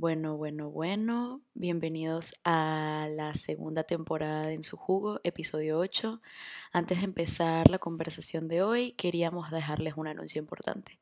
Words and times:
Bueno, 0.00 0.36
bueno, 0.36 0.70
bueno, 0.70 1.42
bienvenidos 1.54 2.36
a 2.44 3.08
la 3.10 3.34
segunda 3.34 3.82
temporada 3.82 4.46
de 4.46 4.54
En 4.54 4.62
su 4.62 4.76
jugo, 4.76 5.20
episodio 5.24 5.76
8. 5.76 6.22
Antes 6.70 6.98
de 6.98 7.04
empezar 7.04 7.68
la 7.68 7.80
conversación 7.80 8.46
de 8.46 8.62
hoy, 8.62 8.92
queríamos 8.92 9.50
dejarles 9.50 9.94
un 9.96 10.06
anuncio 10.06 10.38
importante. 10.38 11.00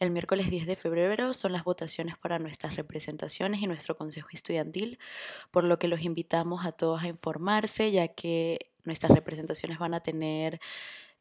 El 0.00 0.10
miércoles 0.10 0.50
10 0.50 0.66
de 0.66 0.76
febrero 0.76 1.32
son 1.32 1.54
las 1.54 1.64
votaciones 1.64 2.18
para 2.18 2.38
nuestras 2.38 2.76
representaciones 2.76 3.62
y 3.62 3.66
nuestro 3.66 3.96
consejo 3.96 4.28
estudiantil, 4.30 4.98
por 5.50 5.64
lo 5.64 5.78
que 5.78 5.88
los 5.88 6.02
invitamos 6.02 6.66
a 6.66 6.72
todos 6.72 7.04
a 7.04 7.08
informarse, 7.08 7.90
ya 7.90 8.08
que 8.08 8.70
nuestras 8.84 9.12
representaciones 9.12 9.78
van 9.78 9.94
a 9.94 10.00
tener 10.00 10.60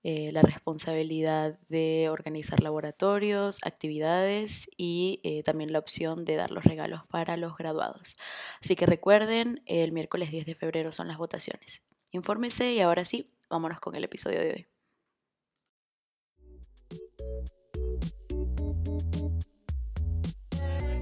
eh, 0.07 0.31
la 0.31 0.43
responsabilidad 0.43 1.57
de 1.67 2.09
organizar 2.11 2.61
laboratorios, 2.61 3.57
actividades 3.63 4.70
y 4.77 5.20
eh, 5.23 5.41
también 5.41 5.73
la 5.73 5.79
opción 5.79 6.25
de 6.25 6.35
dar 6.35 6.51
los 6.51 6.63
regalos 6.63 7.01
para 7.07 7.38
los 7.38 7.57
graduados. 7.57 8.16
Así 8.61 8.75
que 8.75 8.85
recuerden, 8.85 9.63
el 9.66 9.91
miércoles 9.94 10.30
10 10.30 10.45
de 10.45 10.53
febrero 10.53 10.91
son 10.91 11.07
las 11.07 11.17
votaciones. 11.17 11.81
Infórmese 12.11 12.71
y 12.73 12.81
ahora 12.81 13.03
sí, 13.03 13.33
vámonos 13.49 13.80
con 13.80 13.95
el 13.95 14.03
episodio 14.03 14.41
de 14.41 14.52
hoy. 14.52 14.67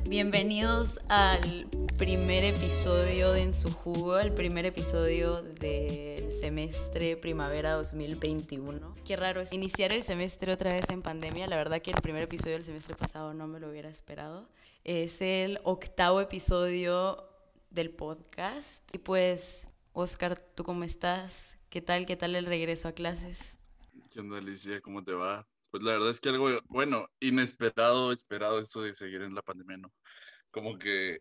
Bienvenidos 0.08 1.02
al 1.10 1.68
primer 1.98 2.46
episodio 2.46 3.34
de 3.34 3.42
En 3.42 3.54
su 3.54 3.70
jugo, 3.70 4.18
el 4.18 4.32
primer 4.32 4.66
episodio 4.66 5.42
del 5.42 6.13
semestre 6.40 7.16
primavera 7.18 7.74
2021. 7.74 8.94
Qué 9.06 9.16
raro 9.16 9.42
es 9.42 9.52
iniciar 9.54 9.92
el 9.92 10.04
semestre 10.04 10.52
otra 10.52 10.74
vez 10.74 10.90
en 10.90 11.02
pandemia. 11.02 11.48
La 11.48 11.56
verdad 11.56 11.82
que 11.82 11.92
el 11.92 12.02
primer 12.02 12.24
episodio 12.24 12.54
del 12.54 12.64
semestre 12.64 12.96
pasado 12.96 13.34
no 13.34 13.48
me 13.48 13.60
lo 13.60 13.70
hubiera 13.70 13.90
esperado. 13.90 14.50
Es 14.84 15.22
el 15.22 15.60
octavo 15.64 16.22
episodio 16.22 17.30
del 17.70 17.92
podcast. 17.92 18.84
Y 18.94 19.00
pues, 19.00 19.68
Oscar, 19.94 20.40
¿tú 20.40 20.64
cómo 20.64 20.84
estás? 20.84 21.58
¿Qué 21.70 21.82
tal? 21.82 22.06
¿Qué 22.06 22.16
tal 22.16 22.36
el 22.36 22.46
regreso 22.46 22.88
a 22.88 22.92
clases? 22.94 23.58
¿Qué 24.12 24.20
onda, 24.20 24.38
Alicia? 24.38 24.82
¿Cómo 24.82 25.04
te 25.04 25.14
va? 25.14 25.48
Pues 25.72 25.82
la 25.84 25.94
verdad 25.94 26.12
es 26.12 26.20
que 26.20 26.30
algo, 26.30 26.50
bueno, 26.66 27.08
inesperado, 27.20 28.12
esperado 28.12 28.60
esto 28.60 28.82
de 28.82 28.94
seguir 28.94 29.24
en 29.24 29.34
la 29.34 29.42
pandemia, 29.42 29.78
¿no? 29.78 29.92
Como 30.52 30.78
que, 30.78 31.18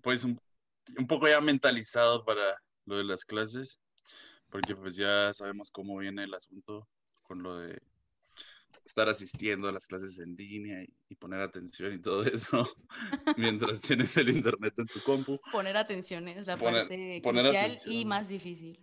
pues, 0.00 0.24
un, 0.24 0.38
poco 1.06 1.28
ya 1.28 1.40
mentalizado 1.40 2.24
para 2.24 2.56
lo 2.86 2.96
de 2.96 3.04
las 3.04 3.24
clases, 3.24 3.78
porque 4.54 4.76
pues 4.76 4.94
ya 4.94 5.34
sabemos 5.34 5.68
cómo 5.68 5.98
viene 5.98 6.22
el 6.22 6.32
asunto 6.32 6.86
con 7.24 7.42
lo 7.42 7.58
de 7.58 7.76
estar 8.84 9.08
asistiendo 9.08 9.68
a 9.68 9.72
las 9.72 9.88
clases 9.88 10.20
en 10.20 10.36
línea 10.36 10.80
y, 11.08 11.14
poner 11.16 11.40
atención 11.40 11.92
y 11.92 12.00
todo 12.00 12.22
eso 12.24 12.68
mientras 13.36 13.80
tienes 13.80 14.16
el 14.16 14.28
internet 14.28 14.74
en 14.78 14.86
tu 14.86 15.02
compu. 15.02 15.40
Poner 15.50 15.76
atención 15.76 16.28
es 16.28 16.46
la 16.46 16.56
parte 16.56 17.20
crucial 17.20 17.76
y 17.86 18.04
más 18.04 18.28
difícil. 18.28 18.78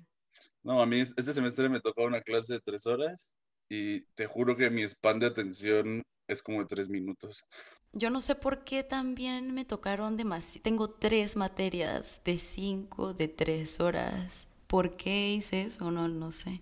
No, 0.61 0.81
a 0.81 0.85
mí 0.85 0.99
este 0.99 1.31
semestre 1.31 1.69
me 1.69 1.79
tocó 1.79 2.03
una 2.03 2.19
clase 2.19 2.55
de 2.55 2.59
tres 2.59 2.85
horas 2.85 3.33
y 3.69 4.01
te 4.15 4.27
juro 4.27 4.57
que 4.57 4.69
mi 4.69 4.83
span 4.83 5.19
de 5.19 5.27
atención 5.27 6.03
es 6.27 6.43
como 6.43 6.59
de 6.59 6.65
tres 6.65 6.89
minutos. 6.89 7.45
Yo 7.93 8.09
no 8.09 8.19
sé 8.19 8.35
por 8.35 8.65
qué 8.65 8.83
también 8.83 9.53
me 9.53 9.63
tocaron 9.63 10.17
demasiado. 10.17 10.63
Tengo 10.63 10.89
tres 10.89 11.37
materias 11.37 12.19
de 12.25 12.37
cinco, 12.39 13.13
de 13.13 13.29
tres 13.29 13.79
horas. 13.79 14.50
¿Por 14.71 14.95
qué 14.95 15.33
hice 15.33 15.63
eso? 15.63 15.91
No, 15.91 16.07
no 16.07 16.31
sé. 16.31 16.61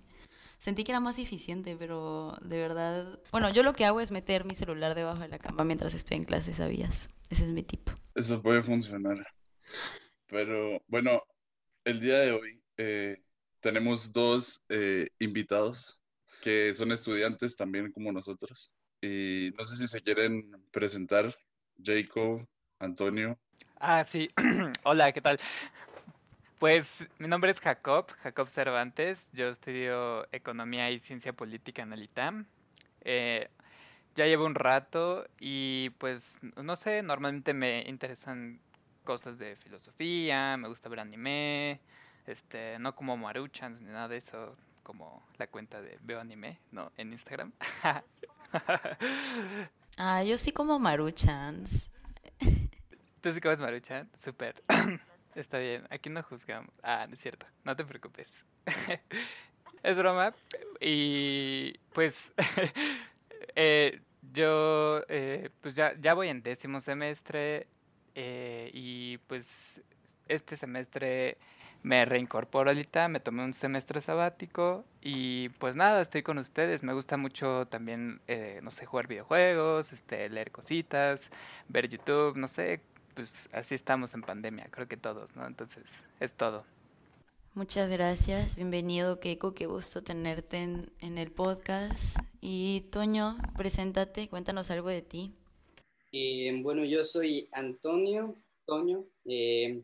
Sentí 0.58 0.84
que 0.84 0.92
era 0.92 1.00
más 1.00 1.20
eficiente, 1.20 1.76
pero 1.78 2.36
de 2.42 2.60
verdad... 2.60 3.20
Bueno, 3.32 3.52
yo 3.52 3.62
lo 3.62 3.74
que 3.74 3.86
hago 3.86 4.02
es 4.02 4.10
meter 4.10 4.46
mi 4.46 4.56
celular 4.56 4.96
debajo 4.96 5.22
de 5.22 5.28
la 5.28 5.38
cama 5.38 5.64
mientras 5.64 5.94
estoy 5.94 6.18
en 6.18 6.26
clase, 6.26 6.56
¿sabías? 6.56 7.08
Ese 7.30 7.46
es 7.46 7.52
mi 7.52 7.62
tipo. 7.62 7.92
Eso 8.16 8.42
puede 8.42 8.64
funcionar. 8.64 9.28
Pero 10.26 10.82
bueno, 10.88 11.22
el 11.84 12.00
día 12.00 12.18
de 12.18 12.32
hoy 12.32 12.64
eh, 12.78 13.22
tenemos 13.60 14.12
dos 14.12 14.60
eh, 14.70 15.10
invitados 15.20 16.02
que 16.42 16.74
son 16.74 16.92
estudiantes 16.92 17.56
también 17.56 17.92
como 17.92 18.12
nosotros. 18.12 18.72
Y 19.04 19.52
no 19.56 19.64
sé 19.66 19.76
si 19.76 19.88
se 19.88 20.02
quieren 20.02 20.50
presentar, 20.72 21.38
Jacob, 21.80 22.44
Antonio. 22.80 23.38
Ah, 23.80 24.04
sí. 24.04 24.30
Hola, 24.84 25.12
¿qué 25.12 25.22
tal? 25.22 25.40
Pues 26.60 27.08
mi 27.20 27.30
nombre 27.30 27.52
es 27.52 27.62
Jacob, 27.62 28.12
Jacob 28.22 28.50
Cervantes. 28.50 29.30
Yo 29.32 29.48
estudio 29.48 30.28
Economía 30.34 30.92
y 30.92 31.00
Ciencia 31.00 31.32
Política 31.32 31.84
en 31.84 31.94
el 31.94 32.04
ITAM. 32.04 32.48
Eh, 33.00 33.50
ya 34.14 34.26
llevo 34.26 34.46
un 34.46 34.56
rato 34.56 35.26
y 35.40 35.92
pues 35.92 36.38
no 36.58 36.76
sé, 36.76 37.02
normalmente 37.02 37.54
me 37.54 37.86
interesan 37.88 38.60
cosas 39.06 39.40
de 39.40 39.56
filosofía, 39.56 40.58
me 40.58 40.68
gusta 40.68 40.90
ver 40.90 41.00
anime, 41.00 41.80
este, 42.28 42.78
no 42.78 42.94
como 42.94 43.16
maruchans 43.16 43.80
ni 43.80 43.92
nada 43.92 44.10
de 44.10 44.18
eso, 44.18 44.58
como 44.84 45.24
la 45.38 45.48
cuenta 45.48 45.82
de 45.82 45.98
Veo 46.02 46.20
Anime, 46.20 46.60
¿no? 46.74 46.92
En 46.98 47.14
Instagram. 47.14 47.54
ah, 49.98 50.24
yo 50.24 50.38
sí 50.38 50.52
como 50.52 50.78
Maruchans. 50.78 51.90
¿Tú 53.22 53.32
sí 53.32 53.40
comes 53.40 53.62
Maruchan? 53.62 54.10
Súper. 54.14 54.62
Está 55.36 55.60
bien, 55.60 55.86
aquí 55.90 56.10
no 56.10 56.24
juzgamos. 56.24 56.74
Ah, 56.84 57.06
no 57.08 57.14
es 57.14 57.22
cierto, 57.22 57.46
no 57.64 57.76
te 57.76 57.86
preocupes. 57.86 58.28
es 59.84 59.98
broma. 59.98 60.34
Y 60.82 61.78
pues 61.94 62.34
eh, 63.56 64.02
yo 64.34 65.02
eh, 65.08 65.50
pues 65.62 65.76
ya, 65.76 65.94
ya 66.00 66.14
voy 66.14 66.30
en 66.30 66.42
décimo 66.44 66.82
semestre 66.82 67.68
eh, 68.16 68.70
y 68.74 69.18
pues 69.20 69.82
este 70.28 70.58
semestre 70.58 71.38
me 71.84 72.04
reincorporo 72.06 72.70
ahorita, 72.72 73.08
me 73.08 73.20
tomé 73.22 73.44
un 73.44 73.54
semestre 73.54 74.02
sabático 74.02 74.84
y 75.02 75.50
pues 75.50 75.76
nada, 75.76 76.02
estoy 76.02 76.24
con 76.24 76.38
ustedes. 76.38 76.84
Me 76.84 76.94
gusta 76.94 77.18
mucho 77.18 77.68
también, 77.68 78.22
eh, 78.28 78.60
no 78.64 78.72
sé, 78.72 78.86
jugar 78.86 79.08
videojuegos, 79.08 79.94
este, 79.94 80.30
leer 80.30 80.52
cositas, 80.52 81.30
ver 81.70 81.88
YouTube, 81.90 82.36
no 82.38 82.48
sé, 82.48 82.82
pues 83.20 83.50
así 83.52 83.76
estamos 83.76 84.14
en 84.14 84.22
pandemia, 84.22 84.70
creo 84.72 84.88
que 84.88 84.96
todos, 84.96 85.36
¿no? 85.36 85.46
Entonces, 85.46 85.84
es 86.22 86.32
todo. 86.32 86.64
Muchas 87.54 87.90
gracias, 87.90 88.56
bienvenido 88.56 89.20
Keiko, 89.20 89.54
qué 89.54 89.66
gusto 89.66 90.02
tenerte 90.02 90.56
en, 90.56 90.90
en 91.00 91.18
el 91.18 91.30
podcast. 91.30 92.18
Y 92.40 92.88
Toño, 92.92 93.38
preséntate, 93.58 94.30
cuéntanos 94.30 94.72
algo 94.72 94.88
de 94.88 95.02
ti. 95.02 95.34
Eh, 96.14 96.62
bueno, 96.64 96.86
yo 96.86 97.04
soy 97.04 97.50
Antonio, 97.52 98.38
Toño, 98.66 99.04
eh, 99.26 99.84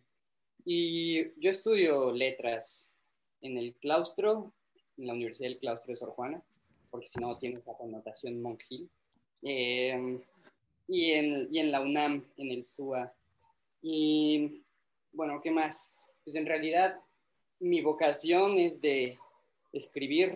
y 0.64 1.38
yo 1.38 1.52
estudio 1.52 2.14
letras 2.14 2.98
en 3.42 3.58
el 3.58 3.76
claustro, 3.76 4.54
en 4.98 5.08
la 5.08 5.14
Universidad 5.14 5.50
del 5.50 5.60
Claustro 5.60 5.92
de 5.92 5.98
Sor 5.98 6.12
Juana, 6.12 6.42
porque 6.90 7.08
si 7.08 7.20
no 7.20 7.38
tiene 7.38 7.58
esa 7.58 7.76
connotación 7.76 8.42
monjil. 8.42 8.90
Em, 9.42 10.22
y, 10.88 11.12
en, 11.12 11.50
y 11.52 11.60
en 11.60 11.74
la 11.74 11.82
UNAM, 11.82 12.26
en 12.38 12.52
el 12.52 12.64
SUA. 12.64 13.14
Y 13.88 14.64
bueno, 15.12 15.40
¿qué 15.44 15.52
más? 15.52 16.10
Pues 16.24 16.36
en 16.36 16.48
realidad 16.48 17.00
mi 17.60 17.82
vocación 17.82 18.58
es 18.58 18.82
de 18.82 19.20
escribir 19.72 20.34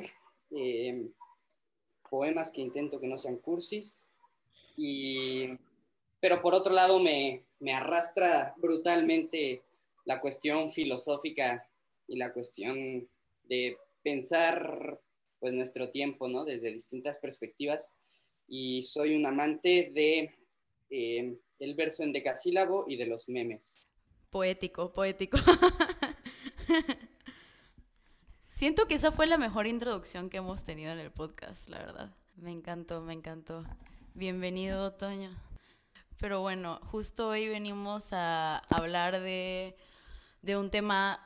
em, 0.52 1.12
poemas 2.08 2.52
que 2.52 2.62
intento 2.62 3.00
que 3.00 3.08
no 3.08 3.18
sean 3.18 3.38
cursis. 3.38 4.08
Y, 4.78 5.58
pero 6.20 6.44
por 6.44 6.54
otro 6.54 6.76
lado 6.76 7.00
me, 7.00 7.44
me 7.60 7.74
arrastra 7.74 8.54
brutalmente 8.58 9.64
la 10.06 10.22
cuestión 10.22 10.70
filosófica 10.70 11.68
y 12.08 12.18
la 12.18 12.32
cuestión 12.32 13.10
de 13.46 13.78
pensar 14.04 15.02
pues 15.40 15.54
nuestro 15.54 15.90
tiempo, 15.90 16.28
¿no? 16.28 16.46
Desde 16.46 16.72
distintas 16.72 17.18
perspectivas. 17.18 17.96
Y 18.48 18.84
soy 18.84 19.16
un 19.16 19.26
amante 19.26 19.90
de 19.92 20.39
eh, 20.90 21.38
el 21.60 21.76
verso 21.76 22.04
en 22.04 22.14
decasílabo 22.14 22.86
y 22.88 22.98
de 22.98 23.08
los 23.08 23.30
memes. 23.30 23.82
Poético, 24.30 24.94
poético. 24.94 25.38
Siento 28.50 28.88
que 28.88 28.96
esa 28.96 29.12
fue 29.12 29.28
la 29.28 29.38
mejor 29.38 29.68
introducción 29.68 30.30
que 30.30 30.38
hemos 30.38 30.64
tenido 30.64 30.92
en 30.92 31.00
el 31.00 31.12
podcast, 31.12 31.70
la 31.70 31.80
verdad. 31.80 32.16
Me 32.36 32.52
encantó, 32.52 33.02
me 33.02 33.14
encantó. 33.14 33.64
Bienvenido, 34.14 34.86
Otoño. 34.86 35.32
Pero 36.18 36.42
bueno, 36.42 36.82
justo 36.92 37.30
hoy 37.30 37.48
venimos 37.48 38.10
a 38.12 38.58
hablar 38.70 39.22
de 39.22 39.78
de 40.42 40.58
un 40.58 40.70
tema 40.70 41.26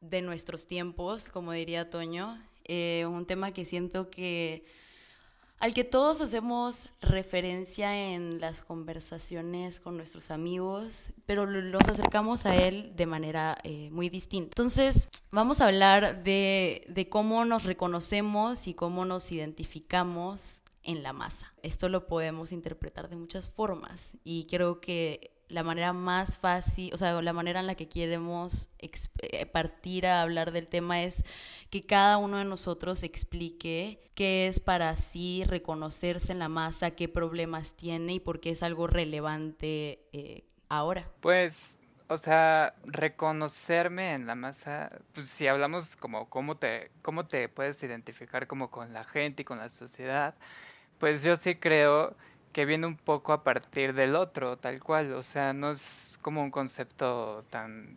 de 0.00 0.22
nuestros 0.22 0.66
tiempos, 0.66 1.30
como 1.30 1.52
diría 1.52 1.90
Toño, 1.90 2.40
eh, 2.64 3.06
un 3.06 3.26
tema 3.26 3.52
que 3.52 3.64
siento 3.64 4.10
que 4.10 4.64
al 5.58 5.74
que 5.74 5.84
todos 5.84 6.20
hacemos 6.20 6.88
referencia 7.00 8.12
en 8.12 8.40
las 8.40 8.62
conversaciones 8.62 9.80
con 9.80 9.96
nuestros 9.96 10.30
amigos, 10.30 11.12
pero 11.26 11.46
los 11.46 11.82
acercamos 11.88 12.46
a 12.46 12.54
él 12.54 12.92
de 12.96 13.06
manera 13.06 13.58
eh, 13.64 13.90
muy 13.90 14.08
distinta. 14.08 14.50
Entonces, 14.50 15.08
vamos 15.30 15.60
a 15.60 15.66
hablar 15.66 16.22
de, 16.22 16.84
de 16.88 17.08
cómo 17.08 17.44
nos 17.44 17.64
reconocemos 17.64 18.68
y 18.68 18.74
cómo 18.74 19.04
nos 19.04 19.32
identificamos 19.32 20.62
en 20.84 21.02
la 21.02 21.12
masa. 21.12 21.52
Esto 21.62 21.88
lo 21.88 22.06
podemos 22.06 22.52
interpretar 22.52 23.08
de 23.08 23.16
muchas 23.16 23.50
formas 23.50 24.16
y 24.24 24.44
creo 24.44 24.80
que 24.80 25.37
la 25.48 25.62
manera 25.62 25.92
más 25.92 26.36
fácil, 26.36 26.92
o 26.92 26.98
sea, 26.98 27.20
la 27.22 27.32
manera 27.32 27.60
en 27.60 27.66
la 27.66 27.74
que 27.74 27.88
queremos 27.88 28.68
eh, 28.78 29.46
partir 29.46 30.06
a 30.06 30.22
hablar 30.22 30.52
del 30.52 30.68
tema 30.68 31.02
es 31.02 31.24
que 31.70 31.86
cada 31.86 32.18
uno 32.18 32.38
de 32.38 32.44
nosotros 32.44 33.02
explique 33.02 34.10
qué 34.14 34.46
es 34.46 34.60
para 34.60 34.94
sí 34.96 35.44
reconocerse 35.46 36.32
en 36.32 36.38
la 36.38 36.48
masa, 36.48 36.92
qué 36.92 37.08
problemas 37.08 37.72
tiene 37.72 38.14
y 38.14 38.20
por 38.20 38.40
qué 38.40 38.50
es 38.50 38.62
algo 38.62 38.86
relevante 38.86 40.06
eh, 40.12 40.44
ahora. 40.68 41.10
Pues, 41.20 41.78
o 42.08 42.18
sea, 42.18 42.74
reconocerme 42.84 44.14
en 44.14 44.26
la 44.26 44.34
masa, 44.34 44.90
pues 45.14 45.28
si 45.28 45.48
hablamos 45.48 45.96
como 45.96 46.28
cómo 46.28 46.56
te, 46.56 46.90
cómo 47.02 47.26
te 47.26 47.48
puedes 47.48 47.82
identificar 47.82 48.46
como 48.46 48.70
con 48.70 48.92
la 48.92 49.04
gente 49.04 49.42
y 49.42 49.44
con 49.44 49.58
la 49.58 49.68
sociedad, 49.70 50.34
pues 50.98 51.22
yo 51.22 51.36
sí 51.36 51.54
creo 51.54 52.16
que 52.52 52.64
viene 52.64 52.86
un 52.86 52.96
poco 52.96 53.32
a 53.32 53.42
partir 53.44 53.94
del 53.94 54.16
otro, 54.16 54.56
tal 54.56 54.82
cual, 54.82 55.12
o 55.14 55.22
sea, 55.22 55.52
no 55.52 55.70
es 55.70 56.18
como 56.22 56.42
un 56.42 56.50
concepto 56.50 57.44
tan, 57.50 57.96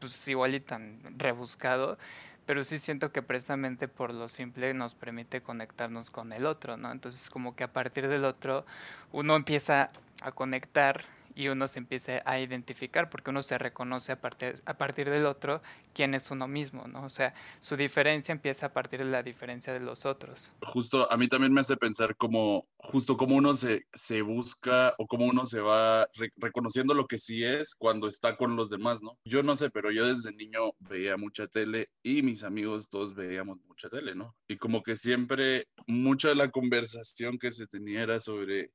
pues 0.00 0.26
igual 0.28 0.54
y 0.54 0.60
tan 0.60 1.00
rebuscado, 1.18 1.98
pero 2.46 2.64
sí 2.64 2.78
siento 2.78 3.12
que 3.12 3.22
precisamente 3.22 3.88
por 3.88 4.14
lo 4.14 4.28
simple 4.28 4.72
nos 4.72 4.94
permite 4.94 5.42
conectarnos 5.42 6.10
con 6.10 6.32
el 6.32 6.46
otro, 6.46 6.76
¿no? 6.76 6.90
Entonces 6.90 7.28
como 7.28 7.54
que 7.54 7.64
a 7.64 7.72
partir 7.72 8.08
del 8.08 8.24
otro 8.24 8.64
uno 9.12 9.36
empieza 9.36 9.90
a 10.22 10.32
conectar 10.32 11.04
y 11.38 11.46
uno 11.46 11.68
se 11.68 11.78
empiece 11.78 12.20
a 12.24 12.40
identificar 12.40 13.08
porque 13.08 13.30
uno 13.30 13.42
se 13.42 13.56
reconoce 13.58 14.10
a 14.10 14.20
partir, 14.20 14.60
a 14.64 14.76
partir 14.76 15.08
del 15.08 15.24
otro 15.24 15.62
quién 15.94 16.14
es 16.14 16.32
uno 16.32 16.48
mismo, 16.48 16.88
¿no? 16.88 17.04
O 17.04 17.08
sea, 17.08 17.32
su 17.60 17.76
diferencia 17.76 18.32
empieza 18.32 18.66
a 18.66 18.72
partir 18.72 18.98
de 18.98 19.04
la 19.04 19.22
diferencia 19.22 19.72
de 19.72 19.78
los 19.78 20.04
otros. 20.04 20.52
Justo 20.62 21.10
a 21.12 21.16
mí 21.16 21.28
también 21.28 21.52
me 21.52 21.60
hace 21.60 21.76
pensar 21.76 22.16
como, 22.16 22.66
justo 22.76 23.16
como 23.16 23.36
uno 23.36 23.54
se, 23.54 23.86
se 23.94 24.20
busca 24.22 24.96
o 24.98 25.06
cómo 25.06 25.26
uno 25.26 25.46
se 25.46 25.60
va 25.60 26.08
reconociendo 26.38 26.92
lo 26.92 27.06
que 27.06 27.18
sí 27.18 27.44
es 27.44 27.76
cuando 27.76 28.08
está 28.08 28.36
con 28.36 28.56
los 28.56 28.68
demás, 28.68 29.00
¿no? 29.00 29.16
Yo 29.24 29.44
no 29.44 29.54
sé, 29.54 29.70
pero 29.70 29.92
yo 29.92 30.12
desde 30.12 30.32
niño 30.32 30.72
veía 30.80 31.16
mucha 31.16 31.46
tele 31.46 31.86
y 32.02 32.22
mis 32.22 32.42
amigos 32.42 32.88
todos 32.88 33.14
veíamos 33.14 33.58
mucha 33.68 33.88
tele, 33.88 34.16
¿no? 34.16 34.34
Y 34.48 34.56
como 34.56 34.82
que 34.82 34.96
siempre 34.96 35.68
mucha 35.86 36.30
de 36.30 36.34
la 36.34 36.50
conversación 36.50 37.38
que 37.38 37.52
se 37.52 37.68
tenía 37.68 38.02
era 38.02 38.18
sobre 38.18 38.72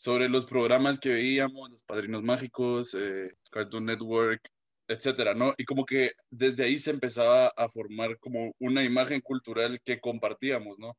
sobre 0.00 0.30
los 0.30 0.46
programas 0.46 0.98
que 0.98 1.10
veíamos, 1.10 1.68
Los 1.68 1.82
Padrinos 1.82 2.22
Mágicos, 2.22 2.94
eh, 2.94 3.34
Cartoon 3.50 3.84
Network, 3.84 4.40
etcétera, 4.88 5.34
¿no? 5.34 5.52
Y 5.58 5.66
como 5.66 5.84
que 5.84 6.12
desde 6.30 6.64
ahí 6.64 6.78
se 6.78 6.90
empezaba 6.90 7.48
a 7.48 7.68
formar 7.68 8.18
como 8.18 8.54
una 8.58 8.82
imagen 8.82 9.20
cultural 9.20 9.78
que 9.84 10.00
compartíamos, 10.00 10.78
¿no? 10.78 10.96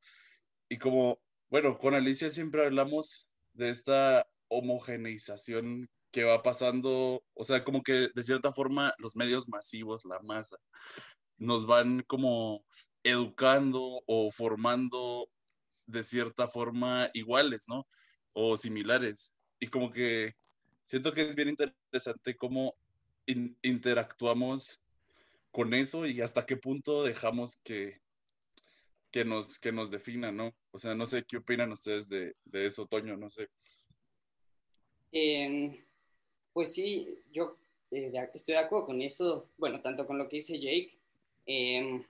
Y 0.69 0.77
como, 0.77 1.19
bueno, 1.49 1.79
con 1.79 1.95
Alicia 1.95 2.29
siempre 2.29 2.63
hablamos 2.63 3.27
de 3.53 3.69
esta 3.69 4.27
homogeneización 4.49 5.89
que 6.11 6.23
va 6.23 6.43
pasando, 6.43 7.23
o 7.33 7.43
sea, 7.43 7.63
como 7.63 7.81
que 7.81 8.09
de 8.13 8.23
cierta 8.23 8.53
forma 8.53 8.93
los 8.99 9.15
medios 9.15 9.49
masivos, 9.49 10.05
la 10.05 10.19
masa, 10.19 10.57
nos 11.39 11.65
van 11.65 12.03
como 12.05 12.63
educando 13.01 14.03
o 14.05 14.29
formando 14.29 15.27
de 15.87 16.03
cierta 16.03 16.47
forma 16.47 17.09
iguales, 17.15 17.65
¿no? 17.67 17.87
O 18.33 18.57
similares. 18.57 19.33
Y 19.59 19.67
como 19.67 19.91
que 19.91 20.35
siento 20.85 21.13
que 21.13 21.21
es 21.21 21.35
bien 21.35 21.49
interesante 21.49 22.35
cómo 22.35 22.75
interactuamos 23.25 24.81
con 25.51 25.73
eso 25.73 26.05
y 26.05 26.21
hasta 26.21 26.45
qué 26.45 26.57
punto 26.57 27.03
dejamos 27.03 27.57
que, 27.57 28.01
que, 29.11 29.25
nos, 29.25 29.59
que 29.59 29.71
nos 29.71 29.91
defina, 29.91 30.31
¿no? 30.31 30.55
O 30.71 30.77
sea, 30.77 30.95
no 30.95 31.05
sé 31.05 31.23
qué 31.23 31.37
opinan 31.37 31.71
ustedes 31.71 32.09
de, 32.09 32.35
de 32.45 32.65
eso, 32.65 32.85
Toño, 32.85 33.17
no 33.17 33.29
sé. 33.29 33.49
pues 36.53 36.73
sí, 36.73 37.19
yo 37.31 37.57
eh, 37.91 38.11
estoy 38.33 38.55
de 38.55 38.61
acuerdo 38.61 38.87
con 38.87 39.01
eso, 39.01 39.49
bueno, 39.57 39.81
tanto 39.81 40.07
con 40.07 40.17
lo 40.17 40.29
que 40.29 40.37
dice 40.37 40.59
Jake, 40.59 40.97
em, 41.45 42.03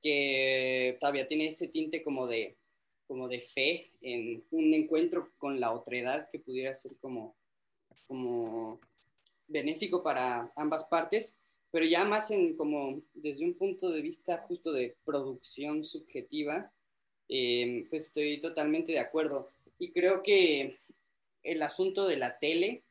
que 0.00 0.96
todavía 1.00 1.26
tiene 1.26 1.48
ese 1.48 1.68
tinte 1.68 2.02
como 2.02 2.26
de 2.26 2.56
como 3.06 3.28
de 3.28 3.40
fe 3.40 3.90
en 4.00 4.44
un 4.50 4.74
encuentro 4.74 5.32
con 5.38 5.60
la 5.60 5.72
otredad 5.72 6.28
que 6.30 6.38
pudiera 6.38 6.74
ser 6.74 6.96
como, 6.98 7.36
como 8.06 8.80
benéfico 9.46 10.02
para 10.02 10.52
ambas 10.56 10.84
partes, 10.84 11.38
pero 11.70 11.84
ya 11.84 12.04
más 12.04 12.30
en 12.30 12.56
como 12.56 13.02
desde 13.14 13.44
un 13.44 13.54
punto 13.54 13.90
de 13.90 14.02
vista 14.02 14.44
justo 14.48 14.72
de 14.72 14.96
producción 15.04 15.84
subjetiva, 15.84 16.72
em, 17.28 17.88
pues 17.88 18.06
estoy 18.06 18.40
totalmente 18.40 18.92
de 18.92 19.00
acuerdo. 19.00 19.50
Y 19.78 19.92
creo 19.92 20.22
que 20.22 20.76
el 21.42 21.62
asunto 21.62 22.06
de 22.06 22.16
la 22.16 22.38
tele, 22.38 22.84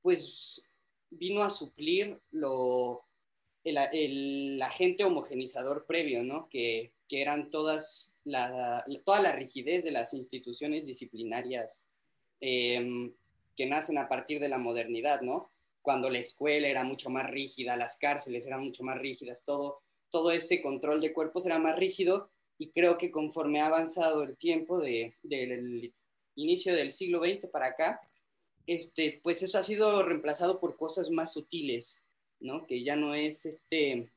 pues 0.00 0.68
vino 1.10 1.42
a 1.42 1.50
suplir 1.50 2.18
lo, 2.30 3.04
el, 3.64 3.78
el 3.92 4.62
agente 4.62 5.04
homogenizador 5.04 5.86
previo, 5.86 6.22
¿no? 6.24 6.48
Que, 6.48 6.91
que 7.12 7.20
eran 7.20 7.50
todas 7.50 8.16
la, 8.24 8.82
toda 9.04 9.20
la 9.20 9.32
rigidez 9.32 9.84
de 9.84 9.90
las 9.90 10.14
instituciones 10.14 10.86
disciplinarias 10.86 11.86
em, 12.40 13.12
que 13.54 13.66
nacen 13.66 13.98
a 13.98 14.08
partir 14.08 14.40
de 14.40 14.48
la 14.48 14.56
modernidad, 14.56 15.20
¿no? 15.20 15.50
Cuando 15.82 16.08
la 16.08 16.20
escuela 16.20 16.68
era 16.68 16.84
mucho 16.84 17.10
más 17.10 17.28
rígida, 17.28 17.76
las 17.76 17.98
cárceles 17.98 18.46
eran 18.46 18.64
mucho 18.64 18.82
más 18.82 18.96
rígidas, 18.96 19.44
todo, 19.44 19.82
todo 20.08 20.30
ese 20.30 20.62
control 20.62 21.02
de 21.02 21.12
cuerpos 21.12 21.44
era 21.44 21.58
más 21.58 21.76
rígido 21.76 22.30
y 22.56 22.70
creo 22.70 22.96
que 22.96 23.10
conforme 23.10 23.60
ha 23.60 23.66
avanzado 23.66 24.22
el 24.22 24.38
tiempo 24.38 24.80
de, 24.80 25.14
del 25.22 25.92
inicio 26.34 26.74
del 26.74 26.92
siglo 26.92 27.22
XX 27.22 27.46
para 27.50 27.66
acá, 27.66 28.00
este, 28.66 29.20
pues 29.22 29.42
eso 29.42 29.58
ha 29.58 29.62
sido 29.62 30.02
reemplazado 30.02 30.58
por 30.60 30.78
cosas 30.78 31.10
más 31.10 31.34
sutiles, 31.34 32.02
¿no? 32.40 32.66
Que 32.66 32.82
ya 32.82 32.96
no 32.96 33.14
es 33.14 33.44
este, 33.44 34.10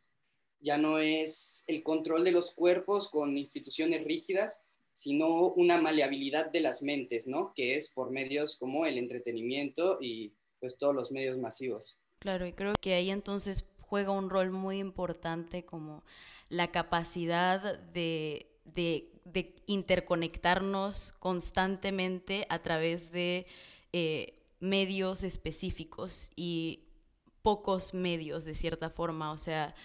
ya 0.65 0.77
no 0.79 0.97
es 0.97 1.63
el 1.67 1.83
control 1.83 2.23
de 2.23 2.31
los 2.31 2.55
cuerpos 2.55 3.09
con 3.09 3.37
instituciones 3.37 4.03
rígidas, 4.03 4.65
sino 4.93 5.49
una 5.53 5.79
maleabilidad 5.79 6.51
de 6.51 6.61
las 6.61 6.81
mentes, 6.81 7.27
¿no? 7.27 7.53
Que 7.53 7.75
es 7.75 7.89
por 7.89 8.09
medios 8.09 8.57
como 8.57 8.85
el 8.85 8.97
entretenimiento 8.97 9.99
y 10.01 10.33
pues 10.59 10.77
todos 10.77 10.95
los 10.95 11.11
medios 11.11 11.37
masivos. 11.37 11.99
Claro, 12.19 12.47
y 12.47 12.53
creo 12.53 12.73
que 12.81 12.95
ahí 12.95 13.11
entonces 13.11 13.69
juega 13.79 14.11
un 14.11 14.31
rol 14.31 14.51
muy 14.51 14.79
importante 14.79 15.65
como 15.65 16.03
la 16.49 16.71
capacidad 16.71 17.77
de, 17.79 18.47
de, 18.63 19.11
interconectarnos 19.67 21.11
constantemente 21.19 22.47
a 22.49 22.61
través 22.63 23.11
de 23.11 23.45
eh, 23.93 24.41
medios 24.59 25.23
específicos 25.23 26.31
y 26.35 26.85
pocos 27.41 27.93
medios 27.93 28.45
de 28.45 28.55
cierta 28.55 28.89
forma, 28.89 29.31
o 29.31 29.37
sea, 29.37 29.75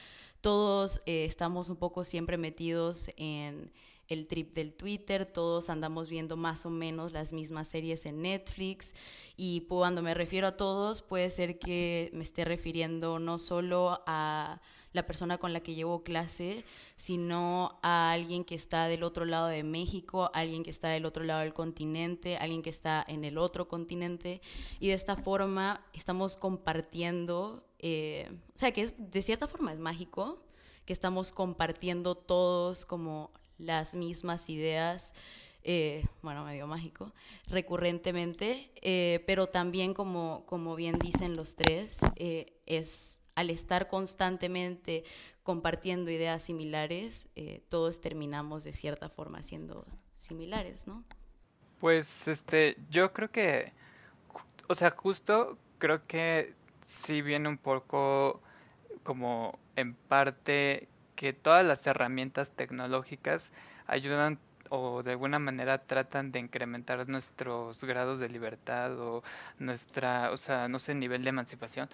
todos 0.40 1.00
eh, 1.06 1.24
estamos 1.24 1.68
un 1.68 1.76
poco 1.76 2.04
siempre 2.04 2.38
metidos 2.38 3.10
en 3.16 3.72
el 4.08 4.26
trip 4.26 4.54
del 4.54 4.72
Twitter, 4.72 5.24
todos 5.24 5.70
andamos 5.70 6.08
viendo 6.08 6.36
más 6.36 6.66
o 6.66 6.70
menos 6.70 7.12
las 7.12 7.32
mismas 7.32 7.68
series 7.68 8.06
en 8.06 8.22
Netflix 8.22 8.94
y 9.36 9.62
cuando 9.62 10.02
me 10.02 10.14
refiero 10.14 10.48
a 10.48 10.56
todos 10.56 11.02
puede 11.02 11.30
ser 11.30 11.58
que 11.58 12.10
me 12.12 12.22
esté 12.22 12.44
refiriendo 12.44 13.18
no 13.18 13.38
solo 13.38 14.02
a 14.06 14.60
la 14.92 15.06
persona 15.06 15.38
con 15.38 15.52
la 15.52 15.60
que 15.60 15.74
llevo 15.74 16.02
clase, 16.02 16.64
sino 16.96 17.78
a 17.82 18.12
alguien 18.12 18.44
que 18.44 18.54
está 18.54 18.86
del 18.86 19.02
otro 19.02 19.24
lado 19.24 19.46
de 19.46 19.62
México, 19.62 20.30
alguien 20.34 20.62
que 20.62 20.70
está 20.70 20.88
del 20.88 21.06
otro 21.06 21.24
lado 21.24 21.40
del 21.40 21.54
continente, 21.54 22.36
alguien 22.36 22.62
que 22.62 22.70
está 22.70 23.04
en 23.06 23.24
el 23.24 23.38
otro 23.38 23.68
continente. 23.68 24.40
Y 24.80 24.88
de 24.88 24.94
esta 24.94 25.16
forma 25.16 25.84
estamos 25.92 26.36
compartiendo 26.36 27.64
eh, 27.82 28.28
o 28.54 28.58
sea, 28.58 28.72
que 28.72 28.82
es, 28.82 28.94
de 28.98 29.22
cierta 29.22 29.48
forma 29.48 29.72
es 29.72 29.78
mágico, 29.78 30.42
que 30.84 30.92
estamos 30.92 31.32
compartiendo 31.32 32.14
todos 32.14 32.84
como 32.84 33.30
las 33.56 33.94
mismas 33.94 34.50
ideas, 34.50 35.14
eh, 35.62 36.04
bueno, 36.22 36.44
medio 36.44 36.66
mágico, 36.66 37.12
recurrentemente, 37.46 38.70
eh, 38.82 39.24
pero 39.26 39.48
también 39.48 39.94
como, 39.94 40.44
como 40.46 40.74
bien 40.74 40.98
dicen 40.98 41.36
los 41.36 41.56
tres, 41.56 42.00
es 42.66 43.18
al 43.40 43.50
estar 43.50 43.88
constantemente 43.88 45.04
compartiendo 45.42 46.10
ideas 46.10 46.42
similares, 46.42 47.28
todos 47.68 48.00
terminamos 48.00 48.64
de 48.64 48.72
cierta 48.72 49.08
forma 49.08 49.42
siendo 49.42 49.86
similares, 50.14 50.86
¿no? 50.86 51.04
Pues 51.80 52.28
este, 52.28 52.76
yo 52.90 53.12
creo 53.12 53.30
que, 53.30 53.72
o 54.68 54.74
sea, 54.74 54.90
justo 54.90 55.58
creo 55.78 56.06
que 56.06 56.54
sí 56.86 57.22
viene 57.22 57.48
un 57.48 57.56
poco 57.56 58.42
como 59.02 59.58
en 59.76 59.94
parte 59.94 60.88
que 61.16 61.32
todas 61.32 61.64
las 61.64 61.86
herramientas 61.86 62.50
tecnológicas 62.52 63.52
ayudan 63.86 64.38
o 64.68 65.02
de 65.02 65.12
alguna 65.12 65.38
manera 65.38 65.78
tratan 65.78 66.30
de 66.32 66.38
incrementar 66.38 67.08
nuestros 67.08 67.82
grados 67.82 68.20
de 68.20 68.28
libertad 68.28 68.98
o 69.00 69.22
nuestra, 69.58 70.30
o 70.30 70.36
sea, 70.36 70.68
no 70.68 70.78
sé, 70.78 70.94
nivel 70.94 71.24
de 71.24 71.30
emancipación. 71.30 71.88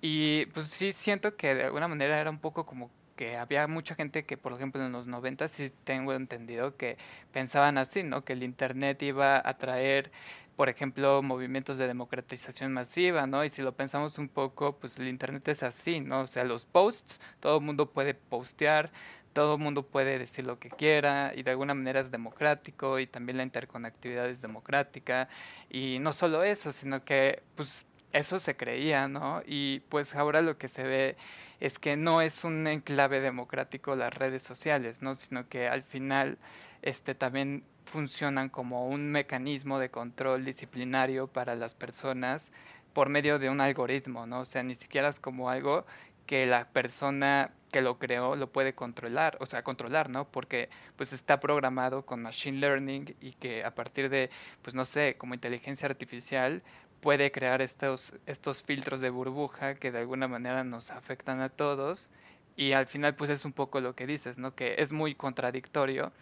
Y 0.00 0.46
pues 0.46 0.66
sí 0.66 0.92
siento 0.92 1.36
que 1.36 1.54
de 1.54 1.64
alguna 1.64 1.88
manera 1.88 2.20
era 2.20 2.30
un 2.30 2.38
poco 2.40 2.66
como 2.66 2.90
que 3.16 3.36
había 3.36 3.66
mucha 3.66 3.96
gente 3.96 4.24
que, 4.24 4.36
por 4.36 4.52
ejemplo, 4.52 4.84
en 4.84 4.92
los 4.92 5.08
90 5.08 5.48
sí 5.48 5.72
tengo 5.84 6.12
entendido 6.14 6.76
que 6.76 6.98
pensaban 7.32 7.78
así, 7.78 8.04
¿no? 8.04 8.24
Que 8.24 8.34
el 8.34 8.44
Internet 8.44 9.02
iba 9.02 9.42
a 9.44 9.58
traer 9.58 10.12
por 10.58 10.68
ejemplo, 10.68 11.22
movimientos 11.22 11.78
de 11.78 11.86
democratización 11.86 12.72
masiva, 12.72 13.28
¿no? 13.28 13.44
Y 13.44 13.48
si 13.48 13.62
lo 13.62 13.76
pensamos 13.76 14.18
un 14.18 14.28
poco, 14.28 14.76
pues 14.80 14.96
el 14.98 15.06
Internet 15.06 15.46
es 15.46 15.62
así, 15.62 16.00
¿no? 16.00 16.22
O 16.22 16.26
sea, 16.26 16.42
los 16.42 16.66
posts, 16.66 17.20
todo 17.38 17.58
el 17.58 17.64
mundo 17.64 17.92
puede 17.92 18.14
postear, 18.14 18.90
todo 19.32 19.54
el 19.54 19.60
mundo 19.60 19.86
puede 19.86 20.18
decir 20.18 20.46
lo 20.46 20.58
que 20.58 20.70
quiera 20.70 21.32
y 21.36 21.44
de 21.44 21.52
alguna 21.52 21.74
manera 21.74 22.00
es 22.00 22.10
democrático 22.10 22.98
y 22.98 23.06
también 23.06 23.36
la 23.36 23.44
interconectividad 23.44 24.28
es 24.28 24.42
democrática 24.42 25.28
y 25.70 26.00
no 26.00 26.12
solo 26.12 26.42
eso, 26.42 26.72
sino 26.72 27.04
que 27.04 27.44
pues 27.54 27.86
eso 28.12 28.38
se 28.38 28.56
creía, 28.56 29.08
¿no? 29.08 29.42
Y 29.46 29.80
pues 29.88 30.14
ahora 30.14 30.42
lo 30.42 30.58
que 30.58 30.68
se 30.68 30.82
ve 30.84 31.16
es 31.60 31.78
que 31.78 31.96
no 31.96 32.22
es 32.22 32.44
un 32.44 32.66
enclave 32.66 33.20
democrático 33.20 33.96
las 33.96 34.14
redes 34.14 34.42
sociales, 34.42 35.02
¿no? 35.02 35.14
Sino 35.14 35.48
que 35.48 35.68
al 35.68 35.82
final 35.82 36.38
este 36.82 37.14
también 37.14 37.64
funcionan 37.84 38.48
como 38.48 38.88
un 38.88 39.10
mecanismo 39.10 39.78
de 39.78 39.90
control 39.90 40.44
disciplinario 40.44 41.26
para 41.26 41.56
las 41.56 41.74
personas 41.74 42.52
por 42.92 43.08
medio 43.08 43.38
de 43.38 43.50
un 43.50 43.60
algoritmo, 43.60 44.26
¿no? 44.26 44.40
O 44.40 44.44
sea, 44.44 44.62
ni 44.62 44.74
siquiera 44.74 45.08
es 45.08 45.20
como 45.20 45.50
algo 45.50 45.86
que 46.26 46.46
la 46.46 46.68
persona 46.68 47.52
que 47.72 47.80
lo 47.82 47.98
creó 47.98 48.36
lo 48.36 48.52
puede 48.52 48.74
controlar, 48.74 49.36
o 49.40 49.46
sea, 49.46 49.62
controlar, 49.62 50.10
¿no? 50.10 50.30
Porque 50.30 50.68
pues 50.96 51.12
está 51.12 51.40
programado 51.40 52.04
con 52.06 52.22
machine 52.22 52.58
learning 52.58 53.16
y 53.20 53.32
que 53.32 53.64
a 53.64 53.74
partir 53.74 54.08
de, 54.10 54.30
pues 54.62 54.74
no 54.74 54.84
sé, 54.84 55.16
como 55.18 55.34
inteligencia 55.34 55.86
artificial 55.86 56.62
puede 57.00 57.30
crear 57.30 57.62
estos, 57.62 58.14
estos 58.26 58.62
filtros 58.62 59.00
de 59.00 59.10
burbuja 59.10 59.74
que 59.76 59.92
de 59.92 59.98
alguna 59.98 60.28
manera 60.28 60.64
nos 60.64 60.90
afectan 60.90 61.40
a 61.40 61.48
todos 61.48 62.10
y 62.56 62.72
al 62.72 62.86
final 62.86 63.14
pues 63.14 63.30
es 63.30 63.44
un 63.44 63.52
poco 63.52 63.80
lo 63.80 63.94
que 63.94 64.06
dices, 64.06 64.38
¿no? 64.38 64.54
Que 64.54 64.76
es 64.78 64.92
muy 64.92 65.14
contradictorio 65.14 66.12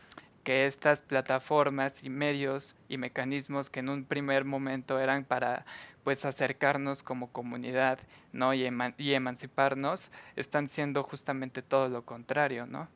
que 0.45 0.67
estas 0.67 1.03
plataformas 1.03 2.05
y 2.05 2.11
medios 2.11 2.77
y 2.89 2.99
mecanismos 2.99 3.69
que 3.69 3.81
en 3.81 3.89
un 3.89 4.05
primer 4.05 4.45
momento 4.45 5.01
eran 5.01 5.25
para 5.25 5.67
pues 6.05 6.25
acercarnos 6.25 7.03
como 7.03 7.33
comunidad, 7.33 7.99
¿no? 8.33 8.55
Y, 8.55 8.65
emanciparnos, 8.65 10.13
están 10.37 10.69
siendo 10.69 11.03
justamente 11.03 11.63
todo 11.63 11.89
lo 11.89 12.05
contrario, 12.05 12.65
¿no? 12.67 12.89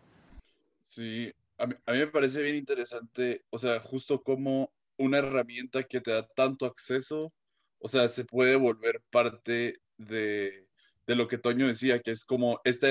Sí, 0.85 1.33
a 1.59 1.67
mí, 1.67 1.75
a 1.87 1.93
mí 1.93 1.99
me 1.99 2.07
parece 2.07 2.41
bien 2.43 2.55
interesante, 2.55 3.43
o 3.51 3.59
sea, 3.59 3.81
justo 3.81 4.23
como 4.23 4.71
una 4.97 5.19
herramienta 5.19 5.83
que 5.83 6.01
te 6.01 6.13
da 6.13 6.25
tanto 6.25 6.67
acceso 6.67 7.33
o 7.81 7.89
sea, 7.89 8.09
se 8.09 8.25
puede 8.25 8.57
volver 8.57 9.03
parte 9.11 9.75
de, 9.97 10.67
lo 11.07 11.27
que 11.27 11.39
Toño 11.39 11.67
decía, 11.67 12.01
que 12.01 12.13
es 12.13 12.25
como 12.25 12.61
esta, 12.65 12.89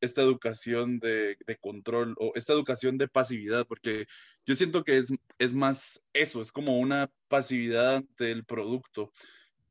esta 0.00 0.22
educación 0.22 0.98
de, 0.98 1.36
control 1.60 2.14
o 2.18 2.32
esta 2.34 2.52
educación 2.52 2.98
de 2.98 3.08
pasividad, 3.08 3.66
porque 3.66 4.06
yo 4.44 4.54
siento 4.54 4.84
que 4.84 4.98
es, 4.98 5.12
es 5.38 5.54
más 5.54 6.02
eso, 6.12 6.42
es 6.42 6.52
como 6.52 6.78
una 6.78 7.10
pasividad 7.28 7.96
ante 7.96 8.32
el 8.32 8.44
producto. 8.44 9.12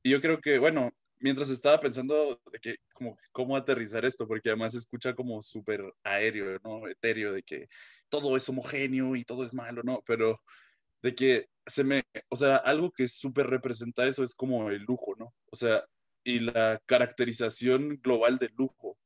Y 0.01 0.12
yo 0.12 0.22
creo 0.22 0.42
que, 0.42 0.60
bueno, 0.60 0.92
mientras 1.20 1.50
estaba 1.50 1.80
pensando 1.80 2.42
de 2.51 2.60
que, 2.60 2.77
como, 2.94 3.18
cómo 3.32 3.56
aterrizar 3.56 4.06
esto, 4.06 4.27
porque 4.27 4.50
además 4.50 4.74
se 4.74 4.80
escucha 4.80 5.13
como 5.13 5.42
súper 5.42 5.84
aéreo, 6.04 6.60
¿no? 6.63 6.88
Etéreo, 6.88 7.34
de 7.34 7.44
que 7.44 7.68
todo 8.10 8.36
es 8.38 8.48
homogéneo 8.50 9.16
y 9.16 9.24
todo 9.24 9.46
es 9.46 9.54
malo, 9.54 9.84
¿no? 9.84 10.01
Pero 10.06 10.42
de 11.01 11.16
que 11.16 11.50
se 11.67 11.83
me, 11.83 12.03
o 12.29 12.36
sea, 12.36 12.57
algo 12.57 12.91
que 12.91 13.07
súper 13.07 13.47
representa 13.47 14.07
eso 14.07 14.24
es 14.24 14.33
como 14.33 14.69
el 14.69 14.83
lujo, 14.83 15.15
¿no? 15.17 15.33
O 15.51 15.55
sea, 15.55 15.86
y 16.24 16.39
la 16.39 16.81
caracterización 16.86 18.00
global 18.01 18.38
del 18.38 18.53
lujo. 18.57 18.97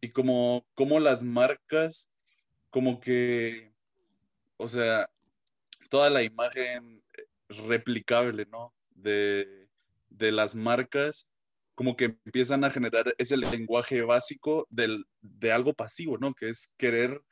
Y 0.00 0.10
como, 0.10 0.66
como 0.74 1.00
las 1.00 1.22
marcas, 1.22 2.10
como 2.70 3.00
que, 3.00 3.72
o 4.56 4.68
sea, 4.68 5.10
toda 5.88 6.10
la 6.10 6.22
imagen 6.22 7.02
replicable, 7.48 8.46
¿no? 8.46 8.74
De, 8.94 9.68
de 10.08 10.32
las 10.32 10.54
marcas, 10.54 11.30
como 11.74 11.96
que 11.96 12.16
empiezan 12.24 12.64
a 12.64 12.70
generar 12.70 13.14
ese 13.18 13.36
lenguaje 13.36 14.02
básico 14.02 14.66
del, 14.70 15.06
de 15.20 15.52
algo 15.52 15.74
pasivo, 15.74 16.18
¿no? 16.18 16.34
Que 16.34 16.48
es 16.48 16.74
querer, 16.78 17.22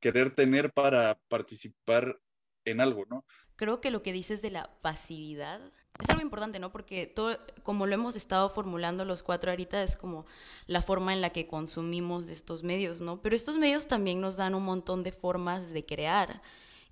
querer 0.00 0.34
tener 0.34 0.72
para 0.72 1.18
participar 1.28 2.18
en 2.64 2.80
algo, 2.80 3.04
¿no? 3.06 3.24
Creo 3.56 3.80
que 3.80 3.90
lo 3.90 4.02
que 4.02 4.12
dices 4.12 4.42
de 4.42 4.50
la 4.50 4.70
pasividad 4.82 5.60
es 5.98 6.08
algo 6.08 6.22
importante, 6.22 6.58
¿no? 6.58 6.72
Porque 6.72 7.06
todo, 7.06 7.38
como 7.62 7.86
lo 7.86 7.94
hemos 7.94 8.16
estado 8.16 8.48
formulando 8.48 9.04
los 9.04 9.22
cuatro 9.22 9.50
ahorita, 9.50 9.82
es 9.82 9.96
como 9.96 10.24
la 10.66 10.82
forma 10.82 11.12
en 11.12 11.20
la 11.20 11.30
que 11.30 11.46
consumimos 11.46 12.30
estos 12.30 12.62
medios, 12.62 13.00
¿no? 13.00 13.20
Pero 13.20 13.36
estos 13.36 13.56
medios 13.56 13.86
también 13.86 14.20
nos 14.20 14.36
dan 14.36 14.54
un 14.54 14.64
montón 14.64 15.02
de 15.02 15.12
formas 15.12 15.72
de 15.72 15.84
crear 15.84 16.42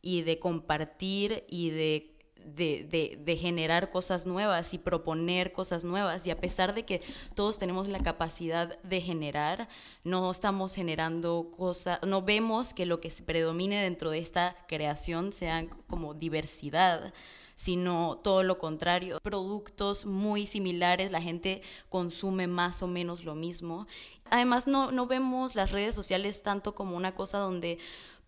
y 0.03 0.23
de 0.23 0.39
compartir 0.39 1.45
y 1.49 1.71
de 1.71 2.18
de, 2.45 3.39
generar 3.41 3.91
cosas 3.91 4.27
nuevas 4.27 4.75
y 4.75 4.79
proponer 4.79 5.53
cosas 5.53 5.85
nuevas. 5.85 6.27
Y 6.27 6.31
a 6.31 6.41
pesar 6.41 6.75
de 6.75 6.85
que 6.85 7.03
todos 7.35 7.59
tenemos 7.59 7.89
la 7.89 8.01
capacidad 8.01 8.81
de 8.83 9.01
generar, 9.01 9.69
no 10.05 10.31
estamos 10.31 10.75
generando 10.75 11.51
cosas, 11.57 12.01
no 12.03 12.23
vemos 12.23 12.75
que 12.75 12.87
lo 12.87 13.01
que 13.01 13.13
predomine 13.25 13.83
dentro 13.83 14.11
de 14.11 14.19
esta 14.19 14.57
creación 14.67 15.33
sea 15.33 15.67
como 15.89 16.15
diversidad 16.15 17.13
sino 17.59 18.21
todo 18.23 18.45
lo 18.45 18.57
contrario, 18.57 19.19
productos 19.21 20.07
muy 20.07 20.47
similares, 20.47 21.11
la 21.11 21.21
gente 21.21 21.61
consume 21.89 22.47
más 22.47 22.85
o 22.85 22.87
menos 22.87 23.25
lo 23.25 23.35
mismo. 23.35 23.89
Además, 24.31 24.69
no, 24.69 24.93
no 24.93 25.09
vemos 25.09 25.57
las 25.57 25.73
redes 25.73 25.97
sociales 25.97 26.45
tanto 26.45 26.77
como 26.77 26.97
una 26.97 27.17
cosa 27.17 27.39
donde 27.39 27.79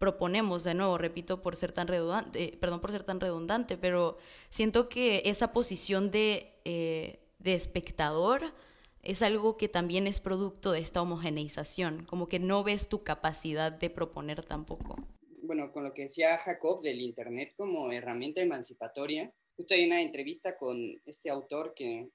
proponemos, 0.01 0.65
de 0.65 0.73
nuevo, 0.73 0.97
repito, 0.97 1.43
por 1.43 1.57
ser 1.57 1.73
tan 1.73 1.87
redundante, 1.87 2.43
eh, 2.43 2.57
perdón 2.59 2.81
por 2.81 2.91
ser 2.91 3.05
tan 3.05 3.21
redundante, 3.21 3.77
pero 3.77 4.17
siento 4.49 4.89
que 4.89 5.23
esa 5.27 5.53
posición 5.53 6.11
de, 6.11 6.55
eh, 6.65 7.21
de 7.39 7.53
espectador 7.53 8.55
es 9.03 9.21
algo 9.21 9.59
que 9.59 9.69
también 9.69 10.07
es 10.07 10.21
producto 10.21 10.73
de 10.73 10.81
esta 10.81 11.03
homogeneización, 11.03 12.07
como 12.07 12.29
que 12.29 12.39
no 12.39 12.65
ves 12.65 12.89
tu 12.89 13.05
capacidad 13.05 13.71
de 13.71 13.91
proponer 13.91 14.43
tampoco. 14.43 14.97
Bueno, 15.43 15.71
con 15.71 15.85
lo 15.85 15.93
que 15.93 16.03
decía 16.03 16.39
Jacob 16.39 16.83
del 16.83 17.03
Internet 17.03 17.53
como 17.55 17.93
herramienta 17.93 18.41
emancipatoria, 18.41 19.31
justo 19.57 19.75
hay 19.75 19.85
una 19.85 20.01
entrevista 20.01 20.57
con 20.57 20.79
este 21.05 21.29
autor 21.29 21.75
que 21.75 22.09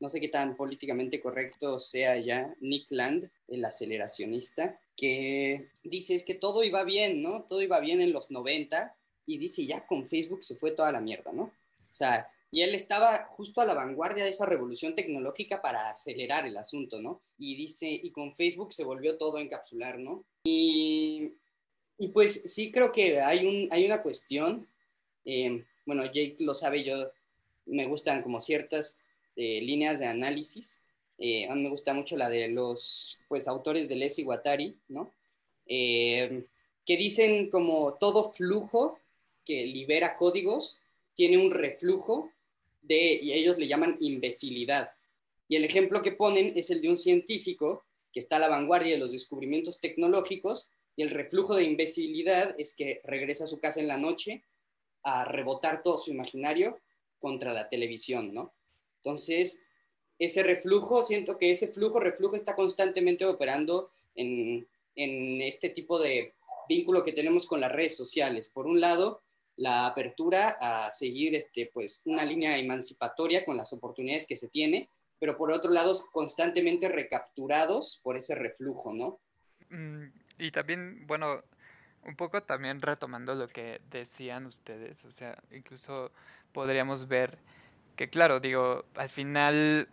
no 0.00 0.08
sé 0.08 0.20
qué 0.20 0.28
tan 0.28 0.56
políticamente 0.56 1.20
correcto 1.20 1.78
sea 1.78 2.16
ya, 2.18 2.52
Nick 2.60 2.90
Land, 2.90 3.30
el 3.46 3.64
aceleracionista, 3.64 4.80
que 4.98 5.70
dice 5.84 6.16
es 6.16 6.24
que 6.24 6.34
todo 6.34 6.64
iba 6.64 6.82
bien, 6.82 7.22
¿no? 7.22 7.44
Todo 7.44 7.62
iba 7.62 7.78
bien 7.78 8.00
en 8.00 8.12
los 8.12 8.32
90 8.32 8.96
y 9.26 9.38
dice 9.38 9.64
ya 9.64 9.86
con 9.86 10.08
Facebook 10.08 10.42
se 10.42 10.56
fue 10.56 10.72
toda 10.72 10.90
la 10.90 11.00
mierda, 11.00 11.32
¿no? 11.32 11.44
O 11.44 11.94
sea, 11.94 12.28
y 12.50 12.62
él 12.62 12.74
estaba 12.74 13.26
justo 13.30 13.60
a 13.60 13.64
la 13.64 13.74
vanguardia 13.74 14.24
de 14.24 14.30
esa 14.30 14.44
revolución 14.44 14.96
tecnológica 14.96 15.62
para 15.62 15.88
acelerar 15.88 16.46
el 16.46 16.56
asunto, 16.56 17.00
¿no? 17.00 17.22
Y 17.38 17.54
dice, 17.54 17.88
y 17.88 18.10
con 18.10 18.34
Facebook 18.34 18.72
se 18.72 18.84
volvió 18.84 19.16
todo 19.18 19.36
a 19.36 19.42
encapsular, 19.42 19.98
¿no? 19.98 20.24
Y, 20.44 21.34
y 21.96 22.08
pues 22.08 22.42
sí 22.52 22.72
creo 22.72 22.90
que 22.90 23.20
hay, 23.20 23.46
un, 23.46 23.68
hay 23.70 23.84
una 23.84 24.02
cuestión, 24.02 24.66
eh, 25.24 25.64
bueno, 25.86 26.06
Jake 26.06 26.36
lo 26.40 26.54
sabe, 26.54 26.82
yo 26.82 27.12
me 27.66 27.86
gustan 27.86 28.22
como 28.22 28.40
ciertas 28.40 29.04
eh, 29.36 29.60
líneas 29.62 30.00
de 30.00 30.06
análisis. 30.06 30.82
Eh, 31.18 31.48
a 31.48 31.54
mí 31.54 31.62
me 31.62 31.70
gusta 31.70 31.92
mucho 31.92 32.16
la 32.16 32.30
de 32.30 32.48
los 32.48 33.18
pues, 33.28 33.48
autores 33.48 33.88
de 33.88 33.96
Les 33.96 34.24
Guattari, 34.24 34.78
¿no? 34.88 35.14
Eh, 35.66 36.46
que 36.84 36.96
dicen 36.96 37.50
como 37.50 37.94
todo 37.94 38.32
flujo 38.32 38.98
que 39.44 39.66
libera 39.66 40.16
códigos 40.16 40.78
tiene 41.14 41.36
un 41.36 41.50
reflujo 41.50 42.30
de, 42.80 43.18
y 43.20 43.32
ellos 43.32 43.58
le 43.58 43.66
llaman 43.66 43.96
imbecilidad. 44.00 44.92
Y 45.48 45.56
el 45.56 45.64
ejemplo 45.64 46.02
que 46.02 46.12
ponen 46.12 46.52
es 46.56 46.70
el 46.70 46.80
de 46.80 46.90
un 46.90 46.96
científico 46.96 47.84
que 48.12 48.20
está 48.20 48.36
a 48.36 48.40
la 48.40 48.48
vanguardia 48.48 48.92
de 48.92 48.98
los 48.98 49.12
descubrimientos 49.12 49.80
tecnológicos 49.80 50.70
y 50.96 51.02
el 51.02 51.10
reflujo 51.10 51.54
de 51.54 51.64
imbecilidad 51.64 52.54
es 52.58 52.74
que 52.74 53.00
regresa 53.04 53.44
a 53.44 53.48
su 53.48 53.58
casa 53.58 53.80
en 53.80 53.88
la 53.88 53.98
noche 53.98 54.44
a 55.02 55.24
rebotar 55.24 55.82
todo 55.82 55.98
su 55.98 56.10
imaginario 56.10 56.80
contra 57.18 57.52
la 57.52 57.68
televisión, 57.68 58.32
¿no? 58.32 58.54
Entonces, 58.96 59.64
ese 60.18 60.42
reflujo, 60.42 61.02
siento 61.02 61.38
que 61.38 61.50
ese 61.50 61.68
flujo, 61.68 62.00
reflujo 62.00 62.36
está 62.36 62.56
constantemente 62.56 63.24
operando 63.24 63.90
en, 64.14 64.66
este 64.96 65.68
tipo 65.68 66.00
de 66.00 66.34
vínculo 66.68 67.04
que 67.04 67.12
tenemos 67.12 67.46
con 67.46 67.60
las 67.60 67.70
redes 67.70 67.96
sociales. 67.96 68.48
Por 68.48 68.66
un 68.66 68.80
lado, 68.80 69.22
la 69.54 69.86
apertura 69.86 70.56
a 70.60 70.90
seguir 70.90 71.36
este, 71.36 71.70
pues, 71.72 72.02
una 72.04 72.24
línea 72.24 72.58
emancipatoria 72.58 73.44
con 73.44 73.56
las 73.56 73.72
oportunidades 73.72 74.26
que 74.26 74.34
se 74.34 74.48
tiene, 74.48 74.90
pero 75.20 75.36
por 75.36 75.52
otro 75.52 75.70
lado, 75.70 75.96
constantemente 76.12 76.88
recapturados 76.88 78.00
por 78.02 78.16
ese 78.16 78.34
reflujo, 78.34 78.92
¿no? 78.92 79.20
Mm, 79.70 80.06
y 80.38 80.50
también, 80.50 81.06
bueno, 81.06 81.44
un 82.04 82.16
poco 82.16 82.42
también 82.42 82.82
retomando 82.82 83.36
lo 83.36 83.46
que 83.46 83.80
decían 83.90 84.46
ustedes, 84.46 85.04
o 85.04 85.12
sea, 85.12 85.40
incluso 85.52 86.10
podríamos 86.52 87.06
ver 87.06 87.38
que 87.98 88.08
claro, 88.08 88.38
digo, 88.38 88.84
al 88.94 89.08
final 89.08 89.88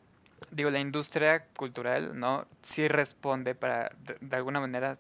digo, 0.52 0.70
la 0.70 0.80
industria 0.80 1.46
cultural, 1.58 2.18
¿no? 2.20 2.46
Sí 2.62 2.88
responde 2.88 3.56
para, 3.56 3.92
de, 4.22 4.36
alguna 4.36 4.60
manera, 4.60 4.98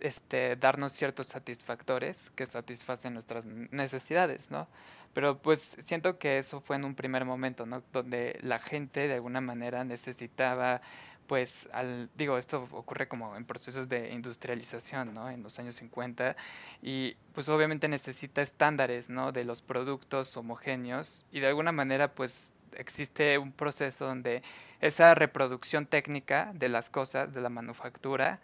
este, 0.00 0.56
darnos 0.56 0.92
ciertos 0.92 1.26
satisfactores 1.28 2.30
que 2.36 2.46
satisfacen 2.46 3.14
nuestras 3.14 3.46
necesidades, 3.46 4.50
¿no? 4.50 4.68
Pero 5.14 5.38
pues 5.38 5.76
siento 5.80 6.18
que 6.18 6.38
eso 6.38 6.60
fue 6.60 6.76
en 6.76 6.84
un 6.84 6.94
primer 6.94 7.24
momento, 7.24 7.66
¿no? 7.66 7.82
Donde 7.92 8.38
la 8.42 8.58
gente 8.58 9.08
de 9.08 9.14
alguna 9.14 9.40
manera 9.40 9.84
necesitaba 9.84 10.80
pues 11.26 11.68
al, 11.72 12.10
digo, 12.14 12.36
esto 12.36 12.68
ocurre 12.72 13.08
como 13.08 13.36
en 13.36 13.44
procesos 13.44 13.88
de 13.88 14.10
industrialización, 14.10 15.14
¿no? 15.14 15.30
En 15.30 15.42
los 15.42 15.58
años 15.58 15.76
50 15.76 16.36
y 16.82 17.14
pues 17.32 17.48
obviamente 17.48 17.88
necesita 17.88 18.42
estándares, 18.42 19.08
¿no? 19.08 19.32
De 19.32 19.44
los 19.44 19.62
productos 19.62 20.36
homogéneos 20.36 21.24
y 21.32 21.40
de 21.40 21.46
alguna 21.46 21.72
manera 21.72 22.14
pues 22.14 22.52
existe 22.76 23.38
un 23.38 23.52
proceso 23.52 24.06
donde 24.06 24.42
esa 24.80 25.14
reproducción 25.14 25.86
técnica 25.86 26.52
de 26.54 26.68
las 26.68 26.90
cosas, 26.90 27.32
de 27.32 27.40
la 27.40 27.48
manufactura, 27.48 28.40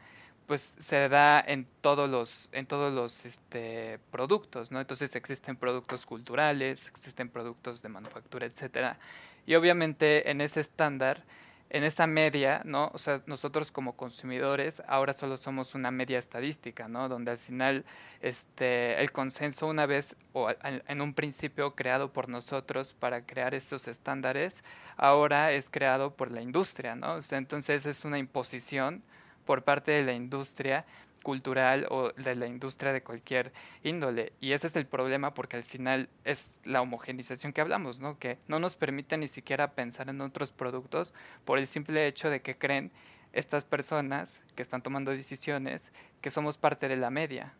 pues 0.47 0.73
se 0.79 1.09
da 1.11 1.41
en 1.47 1.67
todos 1.83 2.09
los 2.09 2.49
en 2.53 2.67
todos 2.67 2.91
los 2.93 3.27
este, 3.27 3.99
productos 4.11 4.71
no 4.71 4.81
entonces 4.81 5.15
existen 5.15 5.57
productos 5.57 6.07
culturales 6.07 6.89
existen 6.89 7.29
productos 7.29 7.83
de 7.83 7.91
manufactura 7.91 8.47
etcétera. 8.47 8.99
Y 9.47 9.55
obviamente 9.57 10.31
en 10.31 10.41
ese 10.41 10.61
estándar 10.61 11.23
en 11.71 11.85
esa 11.85 12.07
media, 12.07 12.63
¿no? 12.65 12.91
O 12.95 12.99
sea, 12.99 13.23
nosotros 13.27 13.71
como 13.73 13.97
consumidores 13.97 14.83
ahora 14.89 15.13
solo 15.13 15.37
somos 15.37 15.75
una 15.75 15.91
media 15.91 16.19
estadística, 16.19 16.89
¿no? 16.89 17.09
Donde 17.09 17.33
al 17.33 17.39
final 17.39 17.85
este, 18.23 19.01
el 19.01 19.13
consenso 19.13 19.67
una 19.67 19.87
vez 19.87 20.17
o 20.33 20.49
en 20.63 21.01
un 21.01 21.15
principio 21.15 21.75
creado 21.75 22.13
por 22.13 22.29
nosotros 22.29 22.95
para 22.95 23.27
crear 23.27 23.55
estos 23.55 23.89
estándares, 23.89 24.63
ahora 24.97 25.53
es 25.53 25.69
creado 25.69 26.15
por 26.15 26.33
la 26.33 26.41
industria, 26.41 26.97
¿no? 26.97 27.15
O 27.15 27.23
sea, 27.23 27.39
entonces 27.39 27.87
es 27.87 28.05
una 28.05 28.19
imposición 28.19 29.03
por 29.45 29.63
parte 29.63 29.93
de 29.93 30.05
la 30.05 30.13
industria 30.13 30.85
cultural 31.29 31.87
o 31.91 32.11
de 32.13 32.35
la 32.37 32.47
industria 32.47 32.95
de 32.95 33.03
cualquier 33.03 33.53
índole. 33.85 34.33
Y 34.41 34.53
ese 34.53 34.67
es 34.67 34.77
el 34.77 34.87
problema 34.87 35.35
porque 35.35 35.59
al 35.59 35.63
final 35.63 36.09
es 36.25 36.51
la 36.65 36.81
homogenización 36.81 37.53
que 37.53 37.61
hablamos, 37.61 38.01
¿no? 38.01 38.19
Que 38.19 38.39
no 38.49 38.59
nos 38.59 38.77
permite 38.77 39.19
ni 39.19 39.29
siquiera 39.29 39.73
pensar 39.73 40.09
en 40.09 40.23
otros 40.23 40.53
productos 40.53 41.13
por 41.45 41.59
el 41.59 41.67
simple 41.67 42.07
hecho 42.07 42.31
de 42.31 42.41
que 42.41 42.57
creen 42.57 42.91
estas 43.35 43.67
personas 43.67 44.41
que 44.57 44.63
están 44.63 44.81
tomando 44.81 45.11
decisiones 45.11 45.93
que 46.23 46.31
somos 46.31 46.57
parte 46.57 46.89
de 46.89 46.97
la 46.97 47.11
media. 47.11 47.53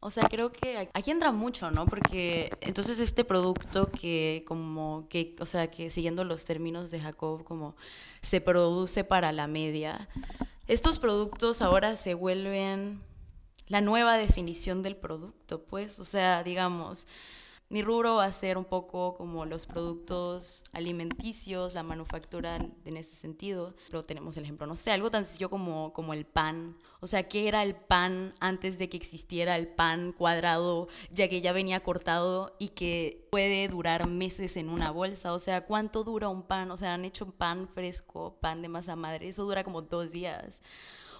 O 0.00 0.10
sea, 0.10 0.24
creo 0.28 0.50
que 0.50 0.88
aquí 0.92 1.12
entra 1.12 1.30
mucho, 1.30 1.70
¿no? 1.70 1.86
Porque 1.86 2.50
entonces 2.60 2.98
este 2.98 3.24
producto 3.24 3.88
que 3.92 4.42
como 4.48 5.06
que, 5.08 5.36
o 5.38 5.46
sea, 5.46 5.70
que 5.70 5.90
siguiendo 5.90 6.24
los 6.24 6.44
términos 6.44 6.90
de 6.90 6.98
Jacob, 6.98 7.44
como 7.44 7.76
se 8.20 8.40
produce 8.40 9.04
para 9.04 9.30
la 9.30 9.46
media, 9.46 10.08
estos 10.66 10.98
productos 10.98 11.62
ahora 11.62 11.96
se 11.96 12.14
vuelven 12.14 13.02
la 13.68 13.80
nueva 13.80 14.16
definición 14.16 14.82
del 14.82 14.96
producto, 14.96 15.64
pues, 15.64 16.00
o 16.00 16.04
sea, 16.04 16.42
digamos, 16.42 17.06
mi 17.68 17.82
rubro 17.82 18.16
va 18.16 18.26
a 18.26 18.32
ser 18.32 18.58
un 18.58 18.64
poco 18.64 19.16
como 19.16 19.44
los 19.44 19.66
productos 19.66 20.64
alimenticios, 20.72 21.74
la 21.74 21.82
manufactura 21.82 22.58
en 22.84 22.96
ese 22.96 23.16
sentido. 23.16 23.74
Pero 23.88 24.04
tenemos 24.04 24.36
el 24.36 24.44
ejemplo, 24.44 24.66
no 24.66 24.76
sé, 24.76 24.92
algo 24.92 25.10
tan 25.10 25.24
sencillo 25.24 25.50
como, 25.50 25.92
como 25.92 26.12
el 26.12 26.26
pan. 26.26 26.76
O 27.00 27.08
sea, 27.08 27.28
¿qué 27.28 27.48
era 27.48 27.64
el 27.64 27.74
pan 27.74 28.34
antes 28.38 28.78
de 28.78 28.88
que 28.88 28.96
existiera 28.96 29.56
el 29.56 29.66
pan 29.66 30.12
cuadrado, 30.12 30.88
ya 31.10 31.28
que 31.28 31.40
ya 31.40 31.52
venía 31.52 31.82
cortado 31.82 32.54
y 32.58 32.68
que 32.68 33.26
puede 33.30 33.66
durar 33.68 34.06
meses 34.06 34.56
en 34.56 34.68
una 34.68 34.92
bolsa? 34.92 35.32
O 35.32 35.38
sea, 35.40 35.66
¿cuánto 35.66 36.04
dura 36.04 36.28
un 36.28 36.44
pan? 36.44 36.70
O 36.70 36.76
sea, 36.76 36.94
han 36.94 37.04
hecho 37.04 37.32
pan 37.32 37.68
fresco, 37.68 38.38
pan 38.40 38.62
de 38.62 38.68
masa 38.68 38.94
madre, 38.94 39.28
eso 39.28 39.44
dura 39.44 39.64
como 39.64 39.82
dos 39.82 40.12
días. 40.12 40.62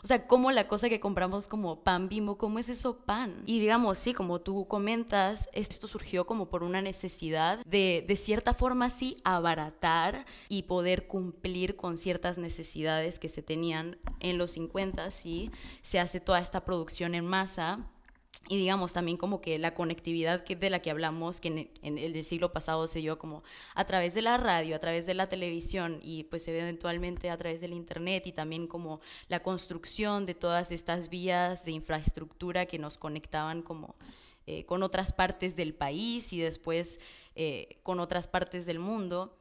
O 0.06 0.08
sea, 0.08 0.28
como 0.28 0.52
la 0.52 0.68
cosa 0.68 0.88
que 0.88 1.00
compramos 1.00 1.48
como 1.48 1.82
pan 1.82 2.08
bimbo, 2.08 2.38
¿cómo 2.38 2.60
es 2.60 2.68
eso 2.68 2.96
pan? 2.96 3.42
Y 3.44 3.58
digamos, 3.58 3.98
sí, 3.98 4.14
como 4.14 4.40
tú 4.40 4.68
comentas, 4.68 5.48
esto 5.52 5.88
surgió 5.88 6.26
como 6.26 6.48
por 6.48 6.62
una 6.62 6.80
necesidad 6.80 7.58
de, 7.66 8.04
de 8.06 8.14
cierta 8.14 8.54
forma, 8.54 8.88
sí, 8.88 9.16
abaratar 9.24 10.24
y 10.48 10.62
poder 10.62 11.08
cumplir 11.08 11.74
con 11.74 11.98
ciertas 11.98 12.38
necesidades 12.38 13.18
que 13.18 13.28
se 13.28 13.42
tenían 13.42 13.98
en 14.20 14.38
los 14.38 14.52
50, 14.52 15.10
sí, 15.10 15.50
se 15.80 15.98
hace 15.98 16.20
toda 16.20 16.38
esta 16.38 16.64
producción 16.64 17.16
en 17.16 17.26
masa 17.26 17.90
y 18.48 18.56
digamos 18.56 18.92
también 18.92 19.16
como 19.16 19.40
que 19.40 19.58
la 19.58 19.74
conectividad 19.74 20.44
que, 20.44 20.56
de 20.56 20.70
la 20.70 20.80
que 20.80 20.90
hablamos, 20.90 21.40
que 21.40 21.70
en, 21.82 21.98
el 21.98 22.24
siglo 22.24 22.52
pasado 22.52 22.86
se 22.86 23.00
dio 23.00 23.18
como 23.18 23.42
a 23.74 23.84
través 23.84 24.14
de 24.14 24.22
la 24.22 24.36
radio, 24.36 24.76
a 24.76 24.78
través 24.78 25.06
de 25.06 25.14
la 25.14 25.28
televisión 25.28 25.98
y 26.02 26.24
pues 26.24 26.46
eventualmente 26.48 27.30
a 27.30 27.36
través 27.36 27.60
del 27.60 27.72
internet 27.72 28.26
y 28.26 28.32
también 28.32 28.66
como 28.66 29.00
la 29.28 29.40
construcción 29.40 30.26
de 30.26 30.34
todas 30.34 30.70
estas 30.70 31.08
vías 31.08 31.64
de 31.64 31.72
infraestructura 31.72 32.66
que 32.66 32.78
nos 32.78 32.98
conectaban 32.98 33.62
como 33.62 33.96
eh, 34.46 34.64
con 34.64 34.84
otras 34.84 35.12
partes 35.12 35.56
del 35.56 35.74
país 35.74 36.32
y 36.32 36.38
después 36.38 37.00
eh, 37.34 37.78
con 37.82 37.98
otras 37.98 38.28
partes 38.28 38.64
del 38.64 38.78
mundo 38.78 39.36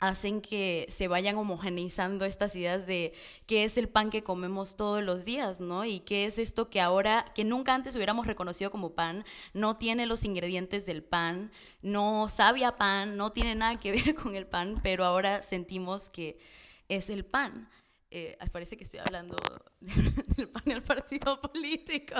hacen 0.00 0.40
que 0.40 0.86
se 0.88 1.08
vayan 1.08 1.36
homogeneizando 1.36 2.24
estas 2.24 2.54
ideas 2.54 2.86
de 2.86 3.12
qué 3.46 3.64
es 3.64 3.76
el 3.78 3.88
pan 3.88 4.10
que 4.10 4.22
comemos 4.22 4.76
todos 4.76 5.02
los 5.02 5.24
días, 5.24 5.60
¿no? 5.60 5.84
Y 5.84 6.00
qué 6.00 6.24
es 6.24 6.38
esto 6.38 6.70
que 6.70 6.80
ahora, 6.80 7.24
que 7.34 7.44
nunca 7.44 7.74
antes 7.74 7.96
hubiéramos 7.96 8.26
reconocido 8.26 8.70
como 8.70 8.94
pan, 8.94 9.24
no 9.52 9.76
tiene 9.76 10.06
los 10.06 10.24
ingredientes 10.24 10.86
del 10.86 11.02
pan, 11.02 11.50
no 11.82 12.28
sabe 12.28 12.64
a 12.64 12.76
pan, 12.76 13.16
no 13.16 13.32
tiene 13.32 13.54
nada 13.54 13.80
que 13.80 13.92
ver 13.92 14.14
con 14.14 14.34
el 14.34 14.46
pan, 14.46 14.80
pero 14.82 15.04
ahora 15.04 15.42
sentimos 15.42 16.08
que 16.08 16.38
es 16.88 17.10
el 17.10 17.24
pan. 17.24 17.68
Eh, 18.10 18.38
parece 18.52 18.76
que 18.76 18.84
estoy 18.84 19.00
hablando 19.00 19.36
del 19.80 20.48
pan 20.48 20.62
del 20.64 20.82
partido 20.82 21.40
político. 21.52 22.14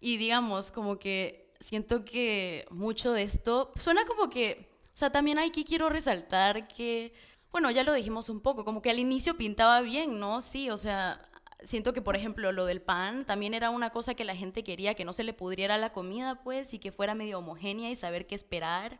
y 0.00 0.16
digamos, 0.16 0.70
como 0.70 0.98
que 0.98 1.54
siento 1.60 2.04
que 2.04 2.66
mucho 2.70 3.12
de 3.12 3.22
esto 3.22 3.72
suena 3.76 4.04
como 4.04 4.28
que 4.28 4.75
sea, 4.98 5.10
también 5.10 5.38
aquí 5.38 5.64
quiero 5.64 5.88
resaltar 5.88 6.68
que, 6.68 7.12
bueno, 7.52 7.70
ya 7.70 7.82
lo 7.82 7.92
dijimos 7.92 8.28
un 8.28 8.40
poco, 8.40 8.64
como 8.64 8.80
que 8.82 8.90
al 8.90 8.98
inicio 8.98 9.36
pintaba 9.36 9.80
bien, 9.82 10.18
¿no? 10.18 10.40
Sí, 10.40 10.70
o 10.70 10.78
sea, 10.78 11.20
siento 11.62 11.92
que, 11.92 12.02
por 12.02 12.16
ejemplo, 12.16 12.52
lo 12.52 12.64
del 12.64 12.80
pan 12.80 13.24
también 13.24 13.54
era 13.54 13.70
una 13.70 13.90
cosa 13.90 14.14
que 14.14 14.24
la 14.24 14.36
gente 14.36 14.64
quería, 14.64 14.94
que 14.94 15.04
no 15.04 15.12
se 15.12 15.24
le 15.24 15.32
pudriera 15.32 15.76
la 15.78 15.92
comida, 15.92 16.42
pues, 16.42 16.72
y 16.74 16.78
que 16.78 16.92
fuera 16.92 17.14
medio 17.14 17.38
homogénea 17.38 17.90
y 17.90 17.96
saber 17.96 18.26
qué 18.26 18.34
esperar. 18.34 18.98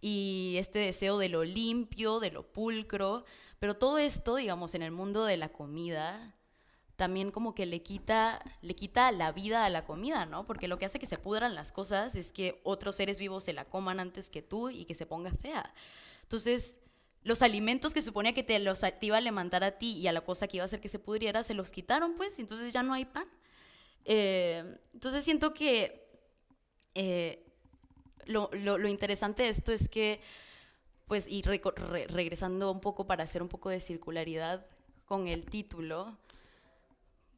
Y 0.00 0.56
este 0.58 0.78
deseo 0.78 1.18
de 1.18 1.28
lo 1.28 1.44
limpio, 1.44 2.20
de 2.20 2.30
lo 2.30 2.50
pulcro. 2.50 3.24
Pero 3.58 3.76
todo 3.76 3.98
esto, 3.98 4.36
digamos, 4.36 4.74
en 4.74 4.82
el 4.82 4.92
mundo 4.92 5.24
de 5.24 5.36
la 5.36 5.50
comida, 5.50 6.34
también 6.96 7.30
como 7.30 7.54
que 7.54 7.66
le 7.66 7.82
quita, 7.82 8.40
le 8.62 8.74
quita 8.74 9.10
la 9.10 9.32
vida 9.32 9.64
a 9.64 9.70
la 9.70 9.84
comida, 9.84 10.26
¿no? 10.26 10.46
Porque 10.46 10.68
lo 10.68 10.78
que 10.78 10.84
hace 10.84 10.98
que 10.98 11.06
se 11.06 11.18
pudran 11.18 11.54
las 11.54 11.72
cosas 11.72 12.14
es 12.14 12.32
que 12.32 12.60
otros 12.62 12.96
seres 12.96 13.18
vivos 13.18 13.44
se 13.44 13.52
la 13.52 13.64
coman 13.64 13.98
antes 13.98 14.28
que 14.28 14.42
tú 14.42 14.70
y 14.70 14.84
que 14.84 14.94
se 14.94 15.06
ponga 15.06 15.32
fea. 15.32 15.74
Entonces, 16.22 16.76
los 17.24 17.42
alimentos 17.42 17.94
que 17.94 18.02
suponía 18.02 18.32
que 18.32 18.42
te 18.44 18.58
los 18.60 18.82
iba 19.00 19.16
a 19.16 19.20
levantar 19.20 19.64
a 19.64 19.72
ti 19.72 19.92
y 19.96 20.06
a 20.06 20.12
la 20.12 20.20
cosa 20.20 20.46
que 20.46 20.58
iba 20.58 20.64
a 20.64 20.66
hacer 20.66 20.80
que 20.80 20.88
se 20.88 20.98
pudriera, 20.98 21.42
se 21.42 21.54
los 21.54 21.72
quitaron, 21.72 22.14
pues, 22.14 22.38
y 22.38 22.42
entonces 22.42 22.72
ya 22.72 22.82
no 22.82 22.94
hay 22.94 23.06
pan. 23.06 23.26
Eh, 24.04 24.78
entonces 24.92 25.24
siento 25.24 25.54
que 25.54 26.06
eh, 26.94 27.44
lo, 28.26 28.50
lo, 28.52 28.88
interesante 28.88 29.42
de 29.42 29.48
esto 29.48 29.72
es 29.72 29.88
que, 29.88 30.20
pues, 31.06 31.26
y 31.28 31.42
regresando 31.42 32.70
un 32.70 32.80
poco 32.80 33.06
para 33.06 33.24
hacer 33.24 33.42
un 33.42 33.48
poco 33.48 33.70
de 33.70 33.80
circularidad 33.80 34.66
con 35.06 35.26
el 35.26 35.46
título, 35.46 36.18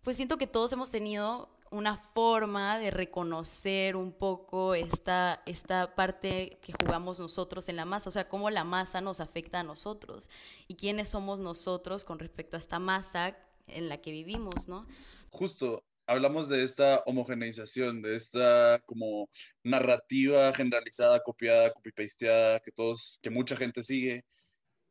pues 0.06 0.16
siento 0.16 0.38
que 0.38 0.46
todos 0.46 0.72
hemos 0.72 0.92
tenido 0.92 1.48
una 1.72 1.96
forma 1.96 2.78
de 2.78 2.92
reconocer 2.92 3.96
un 3.96 4.12
poco 4.12 4.76
esta, 4.76 5.42
esta 5.46 5.96
parte 5.96 6.60
que 6.62 6.72
jugamos 6.80 7.18
nosotros 7.18 7.68
en 7.68 7.74
la 7.74 7.86
masa, 7.86 8.10
o 8.10 8.12
sea, 8.12 8.28
cómo 8.28 8.48
la 8.50 8.62
masa 8.62 9.00
nos 9.00 9.18
afecta 9.18 9.58
a 9.58 9.62
nosotros 9.64 10.30
y 10.68 10.76
quiénes 10.76 11.08
somos 11.08 11.40
nosotros 11.40 12.04
con 12.04 12.20
respecto 12.20 12.56
a 12.56 12.60
esta 12.60 12.78
masa 12.78 13.36
en 13.66 13.88
la 13.88 14.00
que 14.00 14.12
vivimos, 14.12 14.68
¿no? 14.68 14.86
Justo, 15.30 15.82
hablamos 16.06 16.48
de 16.48 16.62
esta 16.62 17.02
homogeneización, 17.04 18.00
de 18.00 18.14
esta 18.14 18.80
como 18.86 19.28
narrativa 19.64 20.52
generalizada, 20.54 21.20
copiada, 21.20 21.72
copy-pasteada, 21.72 22.60
que 22.60 22.70
todos, 22.70 23.18
que 23.20 23.30
mucha 23.30 23.56
gente 23.56 23.82
sigue, 23.82 24.24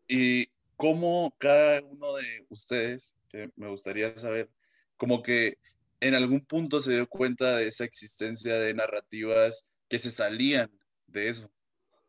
y 0.09 0.47
cómo 0.75 1.33
cada 1.37 1.81
uno 1.83 2.15
de 2.15 2.45
ustedes, 2.49 3.15
que 3.29 3.49
me 3.55 3.69
gustaría 3.69 4.17
saber, 4.17 4.49
como 4.97 5.21
que 5.23 5.57
en 5.99 6.13
algún 6.15 6.45
punto 6.45 6.79
se 6.79 6.93
dio 6.93 7.07
cuenta 7.07 7.57
de 7.57 7.67
esa 7.67 7.83
existencia 7.85 8.55
de 8.55 8.73
narrativas 8.73 9.69
que 9.87 9.99
se 9.99 10.11
salían 10.11 10.71
de 11.07 11.29
eso. 11.29 11.51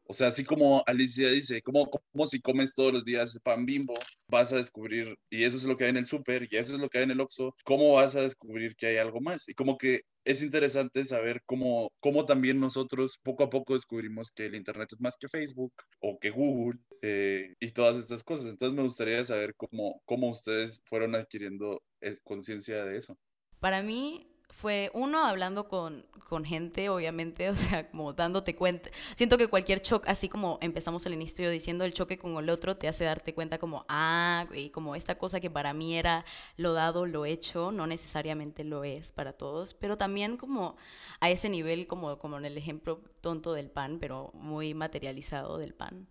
O 0.08 0.12
sea, 0.12 0.28
así 0.28 0.44
como 0.44 0.82
Alicia 0.86 1.30
dice, 1.30 1.62
como, 1.62 1.90
como 1.90 2.26
si 2.26 2.40
comes 2.40 2.74
todos 2.74 2.92
los 2.92 3.04
días 3.04 3.38
pan 3.42 3.66
bimbo, 3.66 3.94
vas 4.28 4.52
a 4.52 4.56
descubrir, 4.56 5.16
y 5.30 5.44
eso 5.44 5.56
es 5.56 5.64
lo 5.64 5.76
que 5.76 5.84
hay 5.84 5.90
en 5.90 5.96
el 5.98 6.06
súper, 6.06 6.48
y 6.50 6.56
eso 6.56 6.74
es 6.74 6.80
lo 6.80 6.88
que 6.88 6.98
hay 6.98 7.04
en 7.04 7.10
el 7.10 7.20
Oxxo, 7.20 7.54
¿cómo 7.64 7.94
vas 7.94 8.16
a 8.16 8.22
descubrir 8.22 8.76
que 8.76 8.86
hay 8.86 8.96
algo 8.98 9.20
más? 9.20 9.48
Y 9.48 9.54
como 9.54 9.76
que 9.78 10.02
es 10.24 10.42
interesante 10.42 11.04
saber 11.04 11.42
cómo, 11.46 11.92
cómo 12.00 12.26
también 12.26 12.58
nosotros 12.58 13.18
poco 13.22 13.44
a 13.44 13.50
poco 13.50 13.74
descubrimos 13.74 14.32
que 14.32 14.46
el 14.46 14.56
Internet 14.56 14.88
es 14.92 15.00
más 15.00 15.16
que 15.16 15.28
Facebook 15.28 15.72
o 16.00 16.18
que 16.18 16.30
Google 16.30 16.80
eh, 17.02 17.54
y 17.60 17.70
todas 17.70 17.96
estas 17.96 18.24
cosas. 18.24 18.48
Entonces 18.48 18.76
me 18.76 18.82
gustaría 18.82 19.22
saber 19.22 19.54
cómo, 19.56 20.02
cómo 20.04 20.28
ustedes 20.28 20.82
fueron 20.86 21.14
adquiriendo 21.14 21.80
eh, 22.00 22.16
conciencia 22.24 22.84
de 22.84 22.96
eso. 22.96 23.16
Para 23.60 23.82
mí, 23.82 24.28
fue 24.56 24.90
uno 24.94 25.22
hablando 25.22 25.68
con, 25.68 26.06
con, 26.30 26.42
gente, 26.46 26.88
obviamente, 26.88 27.50
o 27.50 27.54
sea, 27.54 27.90
como 27.90 28.14
dándote 28.14 28.56
cuenta. 28.56 28.90
Siento 29.14 29.36
que 29.36 29.48
cualquier 29.48 29.82
choque, 29.82 30.10
así 30.10 30.30
como 30.30 30.58
empezamos 30.62 31.04
el 31.04 31.12
inicio 31.12 31.50
diciendo, 31.50 31.84
el 31.84 31.92
choque 31.92 32.16
con 32.16 32.34
el 32.38 32.48
otro 32.48 32.74
te 32.74 32.88
hace 32.88 33.04
darte 33.04 33.34
cuenta 33.34 33.58
como, 33.58 33.84
ah, 33.90 34.46
y 34.54 34.70
como 34.70 34.96
esta 34.96 35.18
cosa 35.18 35.40
que 35.40 35.50
para 35.50 35.74
mí 35.74 35.96
era 35.98 36.24
lo 36.56 36.72
dado, 36.72 37.04
lo 37.04 37.26
hecho, 37.26 37.70
no 37.70 37.86
necesariamente 37.86 38.64
lo 38.64 38.82
es 38.82 39.12
para 39.12 39.34
todos, 39.34 39.74
pero 39.74 39.98
también 39.98 40.38
como 40.38 40.76
a 41.20 41.28
ese 41.28 41.50
nivel, 41.50 41.86
como, 41.86 42.18
como 42.18 42.38
en 42.38 42.46
el 42.46 42.56
ejemplo 42.56 43.02
tonto 43.20 43.52
del 43.52 43.70
pan, 43.70 43.98
pero 44.00 44.30
muy 44.32 44.72
materializado 44.72 45.58
del 45.58 45.74
pan. 45.74 46.08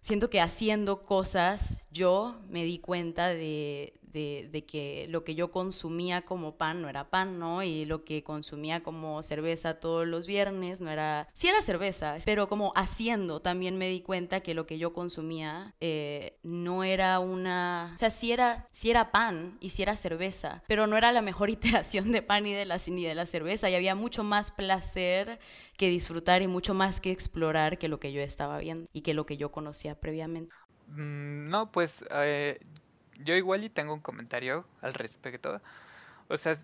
Siento 0.00 0.30
que 0.30 0.40
haciendo 0.40 1.02
cosas 1.02 1.88
yo 1.90 2.40
me 2.48 2.64
di 2.64 2.78
cuenta 2.78 3.28
de, 3.28 3.98
de, 4.12 4.64
que 4.66 5.06
lo 5.08 5.24
que 5.24 5.34
yo 5.34 5.50
consumía 5.50 6.22
como 6.22 6.56
pan 6.56 6.82
no 6.82 6.88
era 6.88 7.10
pan, 7.10 7.38
¿no? 7.38 7.62
Y 7.62 7.84
lo 7.84 8.04
que 8.04 8.22
consumía 8.22 8.82
como 8.82 9.22
cerveza 9.22 9.80
todos 9.80 10.06
los 10.06 10.26
viernes 10.26 10.80
no 10.80 10.90
era... 10.90 11.28
Sí 11.32 11.48
era 11.48 11.62
cerveza, 11.62 12.16
pero 12.24 12.48
como 12.48 12.72
haciendo 12.76 13.40
también 13.40 13.78
me 13.78 13.88
di 13.88 14.00
cuenta 14.00 14.40
que 14.40 14.54
lo 14.54 14.66
que 14.66 14.78
yo 14.78 14.92
consumía 14.92 15.74
eh, 15.80 16.38
no 16.42 16.84
era 16.84 17.20
una... 17.20 17.92
O 17.94 17.98
sea, 17.98 18.10
sí 18.10 18.32
era, 18.32 18.66
sí 18.72 18.90
era 18.90 19.12
pan 19.12 19.56
y 19.60 19.70
sí 19.70 19.82
era 19.82 19.96
cerveza, 19.96 20.62
pero 20.66 20.86
no 20.86 20.96
era 20.96 21.12
la 21.12 21.22
mejor 21.22 21.50
iteración 21.50 22.12
de 22.12 22.22
pan 22.22 22.44
ni 22.44 22.52
de 22.52 22.64
la, 22.64 22.78
ni 22.88 23.04
de 23.04 23.14
la 23.14 23.26
cerveza 23.26 23.70
y 23.70 23.74
había 23.74 23.94
mucho 23.94 24.24
más 24.24 24.50
placer 24.50 25.38
que 25.76 25.88
disfrutar 25.88 26.42
y 26.42 26.46
mucho 26.46 26.74
más 26.74 27.00
que 27.00 27.10
explorar 27.10 27.78
que 27.78 27.88
lo 27.88 28.00
que 28.00 28.12
yo 28.12 28.20
estaba 28.20 28.58
viendo 28.58 28.88
y 28.92 29.02
que 29.02 29.14
lo 29.14 29.26
que 29.26 29.36
yo 29.36 29.50
conocía 29.50 29.94
previamente. 29.94 30.54
Mm, 30.88 31.48
no, 31.48 31.70
pues 31.70 32.04
eh, 32.10 32.58
yo 33.18 33.34
igual 33.36 33.64
y 33.64 33.70
tengo 33.70 33.94
un 33.94 34.00
comentario 34.00 34.66
al 34.80 34.94
respecto. 34.94 35.60
O 36.28 36.36
sea, 36.36 36.56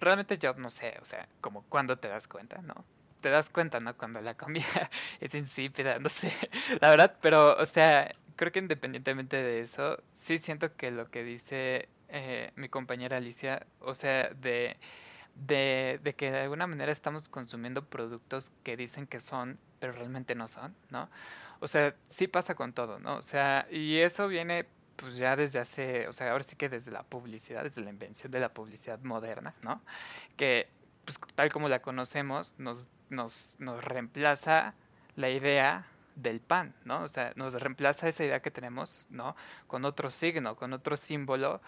realmente 0.00 0.38
yo 0.38 0.54
no 0.54 0.70
sé, 0.70 0.96
o 1.00 1.04
sea, 1.04 1.28
como 1.40 1.62
cuando 1.68 1.98
te 1.98 2.08
das 2.08 2.28
cuenta, 2.28 2.62
¿no? 2.62 2.84
Te 3.20 3.30
das 3.30 3.50
cuenta, 3.50 3.80
¿no? 3.80 3.96
Cuando 3.96 4.20
la 4.20 4.36
comida 4.36 4.64
es 5.20 5.34
insípida, 5.34 5.98
no 5.98 6.08
sé, 6.08 6.32
la 6.80 6.90
verdad, 6.90 7.18
pero, 7.20 7.56
o 7.56 7.66
sea, 7.66 8.14
creo 8.36 8.52
que 8.52 8.60
independientemente 8.60 9.36
de 9.42 9.60
eso, 9.60 10.02
sí 10.12 10.38
siento 10.38 10.76
que 10.76 10.90
lo 10.90 11.10
que 11.10 11.24
dice 11.24 11.88
eh, 12.08 12.52
mi 12.56 12.68
compañera 12.68 13.16
Alicia, 13.18 13.66
o 13.80 13.94
sea, 13.94 14.30
de, 14.30 14.78
de, 15.34 16.00
de 16.02 16.14
que 16.16 16.30
de 16.30 16.40
alguna 16.40 16.66
manera 16.66 16.92
estamos 16.92 17.28
consumiendo 17.28 17.88
productos 17.88 18.50
que 18.62 18.76
dicen 18.76 19.06
que 19.06 19.20
son, 19.20 19.58
pero 19.78 19.92
realmente 19.92 20.34
no 20.34 20.48
son, 20.48 20.76
¿no? 20.90 21.10
O 21.60 21.68
sea, 21.68 21.96
sí 22.08 22.28
pasa 22.28 22.54
con 22.54 22.72
todo, 22.72 22.98
¿no? 23.00 23.16
O 23.16 23.22
sea, 23.22 23.66
y 23.70 23.98
eso 23.98 24.28
viene 24.28 24.68
pues 24.98 25.16
ya 25.16 25.36
desde 25.36 25.60
hace, 25.60 26.08
o 26.08 26.12
sea, 26.12 26.32
ahora 26.32 26.42
sí 26.44 26.56
que 26.56 26.68
desde 26.68 26.90
la 26.90 27.04
publicidad, 27.04 27.62
desde 27.62 27.80
la 27.82 27.90
invención 27.90 28.32
de 28.32 28.40
la 28.40 28.52
publicidad 28.52 28.98
moderna, 29.00 29.54
¿no? 29.62 29.80
Que 30.36 30.68
pues 31.04 31.18
tal 31.34 31.52
como 31.52 31.68
la 31.68 31.80
conocemos, 31.80 32.54
nos, 32.58 32.86
nos, 33.08 33.54
nos 33.58 33.82
reemplaza 33.84 34.74
la 35.16 35.30
idea 35.30 35.86
del 36.16 36.40
pan, 36.40 36.74
¿no? 36.84 37.02
O 37.02 37.08
sea, 37.08 37.32
nos 37.36 37.54
reemplaza 37.54 38.08
esa 38.08 38.24
idea 38.24 38.42
que 38.42 38.50
tenemos, 38.50 39.06
¿no? 39.08 39.36
Con 39.68 39.84
otro 39.84 40.10
signo, 40.10 40.56
con 40.56 40.72
otro 40.72 40.96
símbolo, 40.96 41.60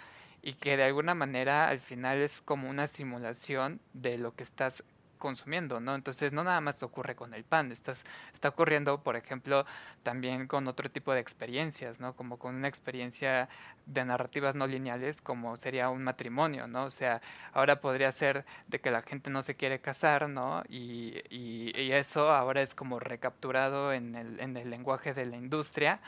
y 0.43 0.55
que 0.55 0.77
de 0.77 0.85
alguna 0.85 1.15
manera 1.15 1.69
al 1.69 1.79
final 1.79 2.19
es 2.19 2.43
como 2.43 2.69
una 2.69 2.89
simulación 2.89 3.81
de 3.93 4.19
lo 4.19 4.35
que 4.35 4.43
estás 4.43 4.83
consumiendo, 5.21 5.79
¿no? 5.79 5.95
Entonces 5.95 6.33
no 6.33 6.43
nada 6.43 6.61
más 6.61 6.83
ocurre 6.83 7.15
con 7.15 7.33
el 7.35 7.45
pan, 7.45 7.71
estás, 7.71 8.05
está 8.33 8.49
ocurriendo, 8.49 9.03
por 9.05 9.15
ejemplo, 9.15 9.65
también 10.03 10.49
con 10.49 10.67
otro 10.67 10.91
tipo 10.91 11.15
de 11.15 11.21
experiencias, 11.21 12.01
¿no? 12.01 12.17
Como 12.17 12.39
con 12.39 12.57
una 12.57 12.67
experiencia 12.67 13.49
de 13.87 14.05
narrativas 14.05 14.57
no 14.57 14.67
lineales 14.67 15.23
como 15.23 15.57
sería 15.57 15.91
un 15.91 16.03
matrimonio, 16.03 16.67
¿no? 16.67 16.87
O 16.87 16.91
sea, 16.91 17.21
ahora 17.53 17.81
podría 17.81 18.11
ser 18.11 18.45
de 18.67 18.81
que 18.81 18.91
la 18.91 19.03
gente 19.03 19.31
no 19.31 19.43
se 19.43 19.55
quiere 19.55 19.81
casar, 19.81 20.29
¿no? 20.29 20.65
Y, 20.69 21.23
y, 21.31 21.73
y 21.81 21.93
eso 21.93 22.31
ahora 22.31 22.63
es 22.63 22.75
como 22.75 22.99
recapturado 22.99 23.93
en 23.93 24.17
el, 24.17 24.41
en 24.41 24.57
el 24.57 24.71
lenguaje 24.71 25.15
de 25.15 25.27
la 25.27 25.37
industria 25.37 26.01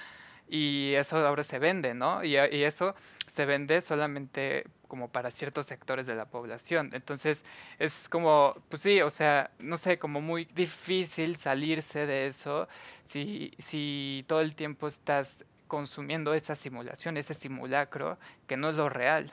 y 0.49 0.95
eso 0.95 1.17
ahora 1.27 1.45
se 1.45 1.59
vende, 1.59 1.95
¿no? 1.95 2.23
Y, 2.25 2.37
y, 2.37 2.65
eso 2.65 2.95
se 3.33 3.47
vende 3.47 3.81
solamente 3.81 4.65
como 4.89 5.09
para 5.09 5.31
ciertos 5.31 5.65
sectores 5.67 6.07
de 6.07 6.15
la 6.15 6.27
población. 6.27 6.91
Entonces 6.93 7.45
es 7.79 8.09
como, 8.11 8.55
pues 8.69 8.83
sí, 8.83 9.01
o 9.01 9.09
sea, 9.09 9.51
no 9.59 9.79
sé, 9.79 9.99
como 9.99 10.21
muy 10.21 10.45
difícil 10.45 11.37
salirse 11.37 12.07
de 12.07 12.27
eso 12.27 12.69
si, 13.03 13.53
si 13.59 14.25
todo 14.29 14.43
el 14.43 14.55
tiempo 14.55 14.87
estás 14.87 15.45
consumiendo 15.67 16.35
esa 16.35 16.55
simulación, 16.55 17.17
ese 17.17 17.33
simulacro, 17.33 18.19
que 18.47 18.59
no 18.59 18.69
es 18.69 18.77
lo 18.77 18.91
real. 18.91 19.33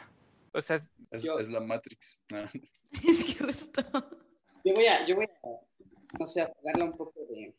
O 0.54 0.62
sea, 0.62 0.78
es, 1.12 1.26
es 1.26 1.50
la 1.50 1.60
Matrix. 1.60 2.24
es 3.06 3.24
que 3.26 3.44
justo. 3.44 3.84
Yo 4.64 4.74
voy 4.74 4.86
a, 4.86 5.06
yo 5.06 5.18
voy 5.18 5.26
a, 5.26 6.18
no 6.18 6.26
sé, 6.26 6.42
a 6.42 6.54
darle 6.64 6.86
un 6.86 6.94
poco 6.94 7.20
de, 7.30 7.54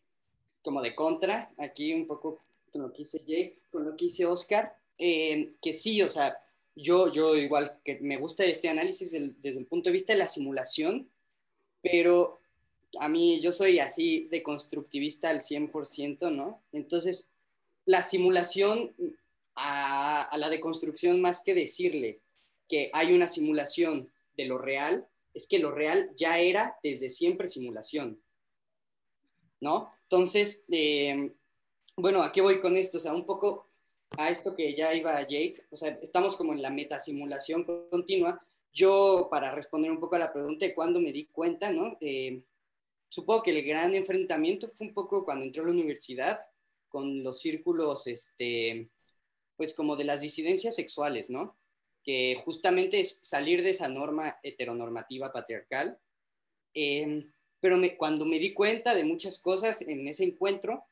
como 0.62 0.80
de 0.80 0.94
contra, 0.94 1.52
aquí 1.58 1.92
un 1.92 2.06
poco 2.06 2.40
con 2.72 2.80
lo 2.80 2.92
que 2.92 2.98
dice 2.98 3.18
Jake, 3.18 3.56
con 3.70 3.84
lo 3.84 3.94
que 3.94 4.06
dice 4.06 4.24
Oscar, 4.24 4.79
eh, 5.00 5.54
que 5.60 5.72
sí, 5.72 6.02
o 6.02 6.08
sea, 6.08 6.38
yo, 6.76 7.12
yo 7.12 7.36
igual 7.36 7.80
que 7.84 7.98
me 8.00 8.16
gusta 8.16 8.44
este 8.44 8.68
análisis 8.68 9.12
desde 9.40 9.60
el 9.60 9.66
punto 9.66 9.88
de 9.88 9.94
vista 9.94 10.12
de 10.12 10.18
la 10.18 10.28
simulación, 10.28 11.08
pero 11.82 12.40
a 12.98 13.08
mí 13.08 13.40
yo 13.40 13.52
soy 13.52 13.78
así 13.78 14.28
de 14.30 14.42
constructivista 14.42 15.30
al 15.30 15.40
100%, 15.40 16.30
¿no? 16.30 16.62
Entonces, 16.72 17.30
la 17.86 18.02
simulación 18.02 18.94
a, 19.54 20.22
a 20.22 20.38
la 20.38 20.48
deconstrucción, 20.48 21.20
más 21.20 21.42
que 21.42 21.54
decirle 21.54 22.20
que 22.68 22.90
hay 22.92 23.12
una 23.12 23.26
simulación 23.26 24.10
de 24.36 24.44
lo 24.44 24.58
real, 24.58 25.08
es 25.34 25.46
que 25.46 25.58
lo 25.58 25.70
real 25.70 26.10
ya 26.16 26.38
era 26.38 26.78
desde 26.82 27.10
siempre 27.10 27.48
simulación, 27.48 28.20
¿no? 29.60 29.88
Entonces, 30.04 30.66
eh, 30.70 31.32
bueno, 31.96 32.22
¿a 32.22 32.32
qué 32.32 32.40
voy 32.40 32.60
con 32.60 32.76
esto? 32.76 32.98
O 32.98 33.00
sea, 33.00 33.12
un 33.12 33.26
poco 33.26 33.64
a 34.18 34.30
esto 34.30 34.56
que 34.56 34.74
ya 34.74 34.94
iba 34.94 35.20
Jake, 35.22 35.64
o 35.70 35.76
sea, 35.76 35.98
estamos 36.02 36.36
como 36.36 36.52
en 36.52 36.62
la 36.62 36.70
metasimulación 36.70 37.64
continua. 37.90 38.44
Yo, 38.72 39.28
para 39.30 39.54
responder 39.54 39.90
un 39.90 40.00
poco 40.00 40.16
a 40.16 40.20
la 40.20 40.32
pregunta 40.32 40.66
de 40.66 40.74
cuándo 40.74 41.00
me 41.00 41.12
di 41.12 41.26
cuenta, 41.26 41.70
¿no? 41.70 41.96
Eh, 42.00 42.42
supongo 43.08 43.42
que 43.42 43.50
el 43.50 43.64
gran 43.64 43.94
enfrentamiento 43.94 44.68
fue 44.68 44.88
un 44.88 44.94
poco 44.94 45.24
cuando 45.24 45.44
entré 45.44 45.62
a 45.62 45.64
la 45.64 45.72
universidad 45.72 46.38
con 46.88 47.22
los 47.22 47.40
círculos, 47.40 48.06
este, 48.06 48.90
pues 49.56 49.74
como 49.74 49.96
de 49.96 50.04
las 50.04 50.20
disidencias 50.20 50.74
sexuales, 50.74 51.30
¿no? 51.30 51.56
Que 52.04 52.40
justamente 52.44 53.00
es 53.00 53.20
salir 53.22 53.62
de 53.62 53.70
esa 53.70 53.88
norma 53.88 54.38
heteronormativa 54.42 55.32
patriarcal. 55.32 55.98
Eh, 56.74 57.26
pero 57.60 57.76
cuando 57.98 58.24
me 58.24 58.38
di 58.38 58.54
cuenta 58.54 58.94
de 58.94 59.04
muchas 59.04 59.40
cosas 59.40 59.82
en 59.82 60.08
ese 60.08 60.24
encuentro, 60.24 60.84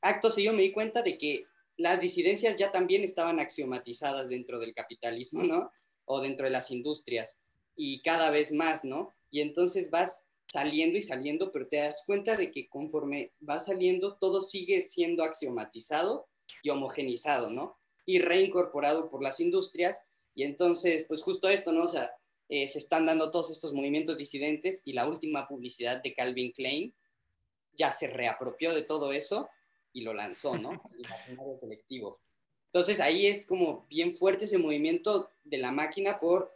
acto 0.00 0.30
seguido 0.30 0.54
me 0.54 0.62
di 0.62 0.72
cuenta 0.72 1.02
de 1.02 1.18
que 1.18 1.44
las 1.78 2.00
disidencias 2.00 2.56
ya 2.56 2.70
también 2.70 3.02
estaban 3.02 3.40
axiomatizadas 3.40 4.28
dentro 4.28 4.58
del 4.58 4.74
capitalismo, 4.74 5.44
¿no? 5.44 5.70
O 6.04 6.20
dentro 6.20 6.44
de 6.44 6.50
las 6.50 6.70
industrias, 6.70 7.44
y 7.78 8.02
cada 8.02 8.30
vez 8.30 8.52
más, 8.52 8.84
¿no? 8.84 9.14
Y 9.30 9.40
entonces 9.40 9.90
vas 9.90 10.26
saliendo 10.48 10.98
y 10.98 11.02
saliendo, 11.02 11.52
pero 11.52 11.68
te 11.68 11.76
das 11.76 12.02
cuenta 12.06 12.36
de 12.36 12.50
que 12.50 12.68
conforme 12.68 13.32
va 13.48 13.60
saliendo, 13.60 14.16
todo 14.16 14.42
sigue 14.42 14.82
siendo 14.82 15.22
axiomatizado 15.22 16.26
y 16.62 16.70
homogenizado, 16.70 17.50
¿no? 17.50 17.78
Y 18.04 18.18
reincorporado 18.18 19.10
por 19.10 19.22
las 19.22 19.38
industrias. 19.38 20.02
Y 20.34 20.42
entonces, 20.42 21.04
pues 21.06 21.22
justo 21.22 21.48
esto, 21.48 21.72
¿no? 21.72 21.84
O 21.84 21.88
sea, 21.88 22.10
eh, 22.48 22.66
se 22.66 22.78
están 22.78 23.06
dando 23.06 23.30
todos 23.30 23.50
estos 23.50 23.72
movimientos 23.72 24.18
disidentes 24.18 24.82
y 24.84 24.94
la 24.94 25.06
última 25.06 25.46
publicidad 25.46 26.02
de 26.02 26.14
Calvin 26.14 26.50
Klein 26.52 26.94
ya 27.74 27.92
se 27.92 28.08
reapropió 28.08 28.74
de 28.74 28.82
todo 28.82 29.12
eso 29.12 29.48
y 29.98 30.02
lo 30.02 30.14
lanzó, 30.14 30.56
¿no? 30.56 30.70
El 30.94 31.00
imaginario 31.00 31.58
colectivo. 31.58 32.20
Entonces 32.66 33.00
ahí 33.00 33.26
es 33.26 33.46
como 33.46 33.86
bien 33.88 34.12
fuerte 34.12 34.44
ese 34.44 34.58
movimiento 34.58 35.30
de 35.44 35.58
la 35.58 35.72
máquina 35.72 36.20
por 36.20 36.50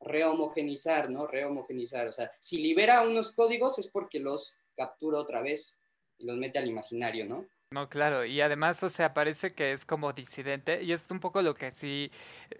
rehomogenizar, 0.00 1.10
¿no? 1.10 1.26
Rehomogenizar. 1.26 2.08
O 2.08 2.12
sea, 2.12 2.30
si 2.40 2.58
libera 2.58 3.02
unos 3.02 3.32
códigos 3.32 3.78
es 3.78 3.88
porque 3.88 4.18
los 4.18 4.56
captura 4.76 5.18
otra 5.18 5.42
vez 5.42 5.78
y 6.18 6.26
los 6.26 6.36
mete 6.36 6.58
al 6.58 6.68
imaginario, 6.68 7.26
¿no? 7.26 7.46
No, 7.70 7.88
claro, 7.90 8.24
y 8.24 8.40
además, 8.40 8.82
o 8.82 8.88
sea, 8.88 9.12
parece 9.12 9.52
que 9.52 9.72
es 9.72 9.84
como 9.84 10.14
disidente, 10.14 10.82
y 10.82 10.92
es 10.92 11.10
un 11.10 11.20
poco 11.20 11.42
lo 11.42 11.52
que 11.52 11.70
sí 11.70 12.10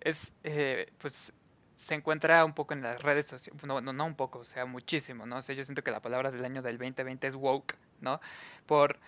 es, 0.03 0.35
eh, 0.45 0.93
pues, 0.99 1.33
se 1.77 1.95
encuentra 1.95 2.45
un 2.45 2.53
poco 2.53 2.75
en 2.75 2.83
las 2.83 3.01
redes 3.01 3.25
sociales, 3.25 3.65
no, 3.65 3.81
no, 3.81 3.95
no 3.95 4.05
un 4.05 4.17
poco, 4.17 4.41
o 4.41 4.45
sea, 4.45 4.67
muchísimo, 4.67 5.25
¿no? 5.25 5.39
O 5.39 5.43
sea, 5.43 5.55
yo 5.55 5.65
siento 5.65 5.83
que 5.83 5.91
la 5.91 6.03
palabra 6.03 6.31
del 6.31 6.45
año 6.45 6.61
del 6.61 6.77
2020 6.77 7.27
es 7.27 7.35
woke, 7.37 7.75
¿no? 8.01 8.21
Por 8.67 9.01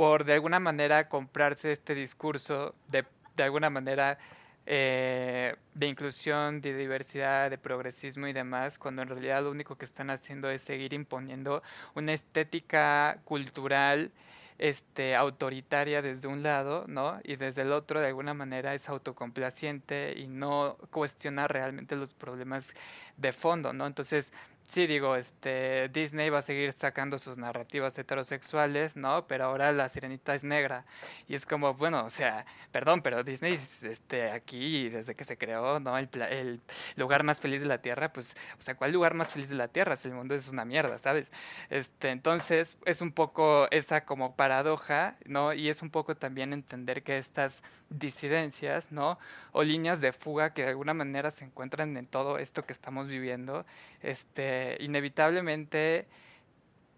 por 0.00 0.24
de 0.24 0.32
alguna 0.32 0.60
manera 0.60 1.10
comprarse 1.10 1.72
este 1.72 1.94
discurso 1.94 2.74
de, 2.88 3.04
de 3.36 3.42
alguna 3.42 3.68
manera 3.68 4.16
eh, 4.64 5.54
de 5.74 5.86
inclusión, 5.88 6.62
de 6.62 6.74
diversidad, 6.74 7.50
de 7.50 7.58
progresismo 7.58 8.26
y 8.26 8.32
demás, 8.32 8.78
cuando 8.78 9.02
en 9.02 9.08
realidad 9.08 9.42
lo 9.42 9.50
único 9.50 9.76
que 9.76 9.84
están 9.84 10.08
haciendo 10.08 10.48
es 10.48 10.62
seguir 10.62 10.94
imponiendo 10.94 11.62
una 11.94 12.14
estética 12.14 13.20
cultural 13.26 14.10
este, 14.56 15.14
autoritaria 15.16 16.00
desde 16.00 16.28
un 16.28 16.42
lado, 16.42 16.86
¿no? 16.88 17.20
Y 17.22 17.36
desde 17.36 17.60
el 17.60 17.70
otro, 17.70 18.00
de 18.00 18.06
alguna 18.06 18.32
manera, 18.32 18.72
es 18.72 18.88
autocomplaciente 18.88 20.14
y 20.16 20.28
no 20.28 20.78
cuestiona 20.90 21.44
realmente 21.46 21.94
los 21.94 22.14
problemas 22.14 22.72
de 23.18 23.32
fondo, 23.32 23.74
¿no? 23.74 23.86
Entonces, 23.86 24.32
Sí, 24.72 24.86
digo, 24.86 25.16
este, 25.16 25.88
Disney 25.88 26.30
va 26.30 26.38
a 26.38 26.42
seguir 26.42 26.72
sacando 26.72 27.18
sus 27.18 27.36
narrativas 27.36 27.98
heterosexuales, 27.98 28.94
¿no? 28.94 29.26
Pero 29.26 29.46
ahora 29.46 29.72
la 29.72 29.88
sirenita 29.88 30.32
es 30.32 30.44
negra. 30.44 30.86
Y 31.26 31.34
es 31.34 31.44
como, 31.44 31.74
bueno, 31.74 32.04
o 32.04 32.10
sea, 32.10 32.46
perdón, 32.70 33.02
pero 33.02 33.24
Disney, 33.24 33.54
este, 33.54 34.30
aquí, 34.30 34.88
desde 34.88 35.16
que 35.16 35.24
se 35.24 35.36
creó, 35.36 35.80
¿no? 35.80 35.98
El, 35.98 36.08
el 36.30 36.62
lugar 36.94 37.24
más 37.24 37.40
feliz 37.40 37.62
de 37.62 37.66
la 37.66 37.82
Tierra, 37.82 38.12
pues, 38.12 38.36
o 38.60 38.62
sea, 38.62 38.76
¿cuál 38.76 38.92
lugar 38.92 39.14
más 39.14 39.32
feliz 39.32 39.48
de 39.48 39.56
la 39.56 39.66
Tierra? 39.66 39.96
Si 39.96 40.06
el 40.06 40.14
mundo 40.14 40.36
es 40.36 40.46
una 40.48 40.64
mierda, 40.64 40.98
¿sabes? 40.98 41.32
Este, 41.68 42.10
entonces, 42.10 42.76
es 42.84 43.00
un 43.00 43.10
poco 43.10 43.68
esa 43.72 44.04
como 44.04 44.36
paradoja, 44.36 45.16
¿no? 45.24 45.52
Y 45.52 45.68
es 45.68 45.82
un 45.82 45.90
poco 45.90 46.16
también 46.16 46.52
entender 46.52 47.02
que 47.02 47.18
estas 47.18 47.64
disidencias, 47.88 48.92
¿no? 48.92 49.18
O 49.50 49.64
líneas 49.64 50.00
de 50.00 50.12
fuga 50.12 50.54
que 50.54 50.62
de 50.62 50.68
alguna 50.68 50.94
manera 50.94 51.32
se 51.32 51.44
encuentran 51.44 51.96
en 51.96 52.06
todo 52.06 52.38
esto 52.38 52.64
que 52.64 52.72
estamos 52.72 53.08
viviendo, 53.08 53.66
este, 54.02 54.76
inevitablemente 54.80 56.06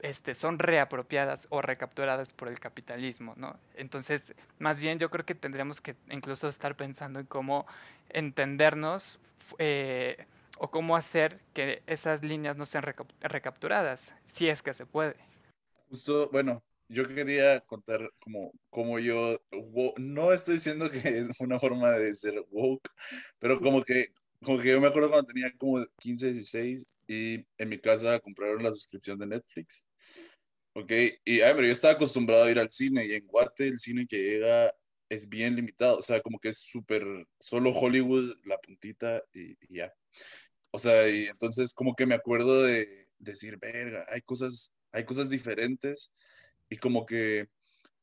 este, 0.00 0.34
son 0.34 0.58
reapropiadas 0.58 1.46
o 1.50 1.62
recapturadas 1.62 2.32
por 2.32 2.48
el 2.48 2.58
capitalismo. 2.58 3.34
Entonces, 3.76 4.34
más 4.58 4.80
bien 4.80 4.98
yo 4.98 5.10
creo 5.10 5.24
que 5.24 5.34
tendríamos 5.34 5.80
que 5.80 5.96
incluso 6.10 6.48
estar 6.48 6.76
pensando 6.76 7.20
en 7.20 7.26
cómo 7.26 7.66
entendernos 8.10 9.20
eh, 9.58 10.26
o 10.58 10.70
cómo 10.70 10.96
hacer 10.96 11.40
que 11.54 11.82
esas 11.86 12.22
líneas 12.22 12.56
no 12.56 12.66
sean 12.66 12.84
recapturadas, 13.20 14.14
si 14.24 14.48
es 14.48 14.62
que 14.62 14.74
se 14.74 14.86
puede. 14.86 15.16
Justo, 15.88 16.28
bueno, 16.32 16.62
yo 16.88 17.06
quería 17.08 17.60
contar 17.60 18.12
como, 18.20 18.52
como 18.70 18.98
yo, 18.98 19.40
no 19.98 20.32
estoy 20.32 20.54
diciendo 20.54 20.90
que 20.90 21.20
es 21.20 21.40
una 21.40 21.58
forma 21.58 21.92
de 21.92 22.14
ser 22.14 22.44
woke, 22.50 22.90
pero 23.38 23.60
como 23.60 23.82
que, 23.82 24.12
como 24.42 24.58
que 24.58 24.68
yo 24.68 24.80
me 24.80 24.88
acuerdo 24.88 25.10
cuando 25.10 25.26
tenía 25.26 25.52
como 25.56 25.84
15, 26.00 26.32
16 26.32 26.86
y 27.08 27.44
en 27.58 27.68
mi 27.68 27.78
casa 27.78 28.18
compraron 28.20 28.62
la 28.62 28.72
suscripción 28.72 29.18
de 29.18 29.26
Netflix. 29.26 29.86
Ok, 30.74 30.90
y 31.24 31.40
ay, 31.40 31.52
pero 31.52 31.66
yo 31.66 31.72
estaba 31.72 31.94
acostumbrado 31.94 32.44
a 32.44 32.50
ir 32.50 32.58
al 32.58 32.70
cine 32.70 33.06
y 33.06 33.14
en 33.14 33.26
Guate 33.26 33.68
el 33.68 33.78
cine 33.78 34.06
que 34.06 34.18
llega 34.18 34.74
es 35.10 35.28
bien 35.28 35.54
limitado, 35.54 35.98
o 35.98 36.02
sea, 36.02 36.22
como 36.22 36.38
que 36.38 36.48
es 36.48 36.58
súper, 36.58 37.04
solo 37.38 37.70
Hollywood, 37.70 38.34
la 38.44 38.58
puntita 38.58 39.22
y, 39.34 39.52
y, 39.68 39.76
ya. 39.76 39.92
O 40.70 40.78
sea, 40.78 41.08
y 41.08 41.26
entonces 41.26 41.74
como 41.74 41.94
que 41.94 42.06
me 42.06 42.14
acuerdo 42.14 42.62
de 42.62 43.08
decir, 43.18 43.58
verga, 43.58 44.06
hay 44.08 44.22
cosas, 44.22 44.74
hay 44.90 45.04
cosas 45.04 45.28
diferentes 45.28 46.10
y 46.70 46.78
como 46.78 47.04
que 47.04 47.48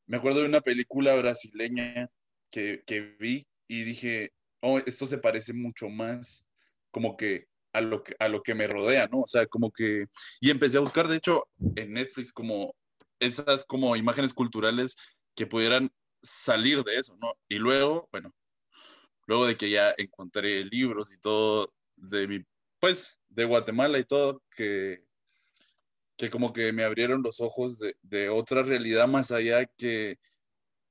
me 0.06 0.18
acuerdo 0.18 0.40
de 0.40 0.46
una 0.46 0.60
película 0.60 1.14
brasileña 1.16 2.08
que, 2.50 2.82
que 2.86 3.00
vi 3.18 3.46
y 3.68 3.84
dije, 3.84 4.32
oh, 4.60 4.78
esto 4.78 5.06
se 5.06 5.18
parece 5.18 5.52
mucho 5.52 5.88
más 5.88 6.46
como 6.90 7.16
que 7.16 7.46
a 7.72 7.80
lo 7.80 8.02
que, 8.02 8.14
a 8.18 8.28
lo 8.28 8.42
que 8.42 8.54
me 8.54 8.66
rodea, 8.66 9.06
¿no? 9.06 9.20
O 9.20 9.28
sea, 9.28 9.46
como 9.46 9.70
que, 9.70 10.06
y 10.40 10.50
empecé 10.50 10.78
a 10.78 10.80
buscar, 10.80 11.08
de 11.08 11.16
hecho, 11.16 11.48
en 11.76 11.92
Netflix 11.94 12.32
como 12.32 12.74
esas 13.20 13.64
como 13.64 13.96
imágenes 13.96 14.34
culturales 14.34 14.96
que 15.36 15.46
pudieran 15.46 15.90
salir 16.22 16.82
de 16.84 16.96
eso, 16.96 17.16
¿no? 17.20 17.34
Y 17.48 17.56
luego, 17.56 18.08
bueno, 18.12 18.32
luego 19.26 19.46
de 19.46 19.56
que 19.56 19.70
ya 19.70 19.94
encontré 19.98 20.64
libros 20.64 21.12
y 21.12 21.20
todo 21.20 21.72
de 21.96 22.26
mi, 22.28 22.44
pues, 22.80 23.18
de 23.28 23.44
Guatemala 23.44 23.98
y 23.98 24.04
todo, 24.04 24.42
que, 24.50 25.04
que 26.16 26.30
como 26.30 26.52
que 26.52 26.72
me 26.72 26.84
abrieron 26.84 27.22
los 27.22 27.40
ojos 27.40 27.78
de, 27.78 27.96
de 28.02 28.28
otra 28.28 28.62
realidad 28.62 29.06
más 29.08 29.30
allá 29.32 29.64
que, 29.66 30.18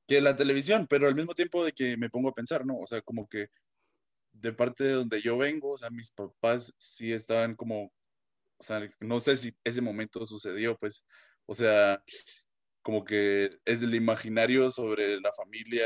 que 0.08 0.22
la 0.22 0.36
televisión, 0.36 0.88
pero 0.90 1.08
al 1.08 1.16
mismo 1.16 1.36
tiempo 1.36 1.64
de 1.64 1.74
que 1.74 1.98
me 1.98 2.10
pongo 2.10 2.30
a 2.30 2.34
pensar, 2.34 2.66
¿no? 2.66 2.80
O 2.80 2.88
sea, 2.88 3.02
como 3.02 3.28
que 3.28 3.50
de 4.42 4.54
parte 4.54 4.84
de 4.84 4.94
donde 4.94 5.22
yo 5.22 5.38
vengo, 5.38 5.72
o 5.72 5.78
sea, 5.78 5.90
mis 5.90 6.12
papás 6.12 6.74
sí 6.78 7.12
estaban 7.14 7.56
como, 7.56 7.92
o 8.58 8.64
sea, 8.64 8.90
no 9.00 9.20
sé 9.20 9.36
si 9.36 9.54
ese 9.64 9.82
momento 9.82 10.26
sucedió, 10.26 10.78
pues, 10.78 11.06
o 11.46 11.54
sea, 11.54 12.04
como 12.82 13.04
que 13.04 13.58
es 13.66 13.82
el 13.82 13.96
imaginario 13.96 14.72
sobre 14.72 15.20
la 15.20 15.32
familia 15.32 15.86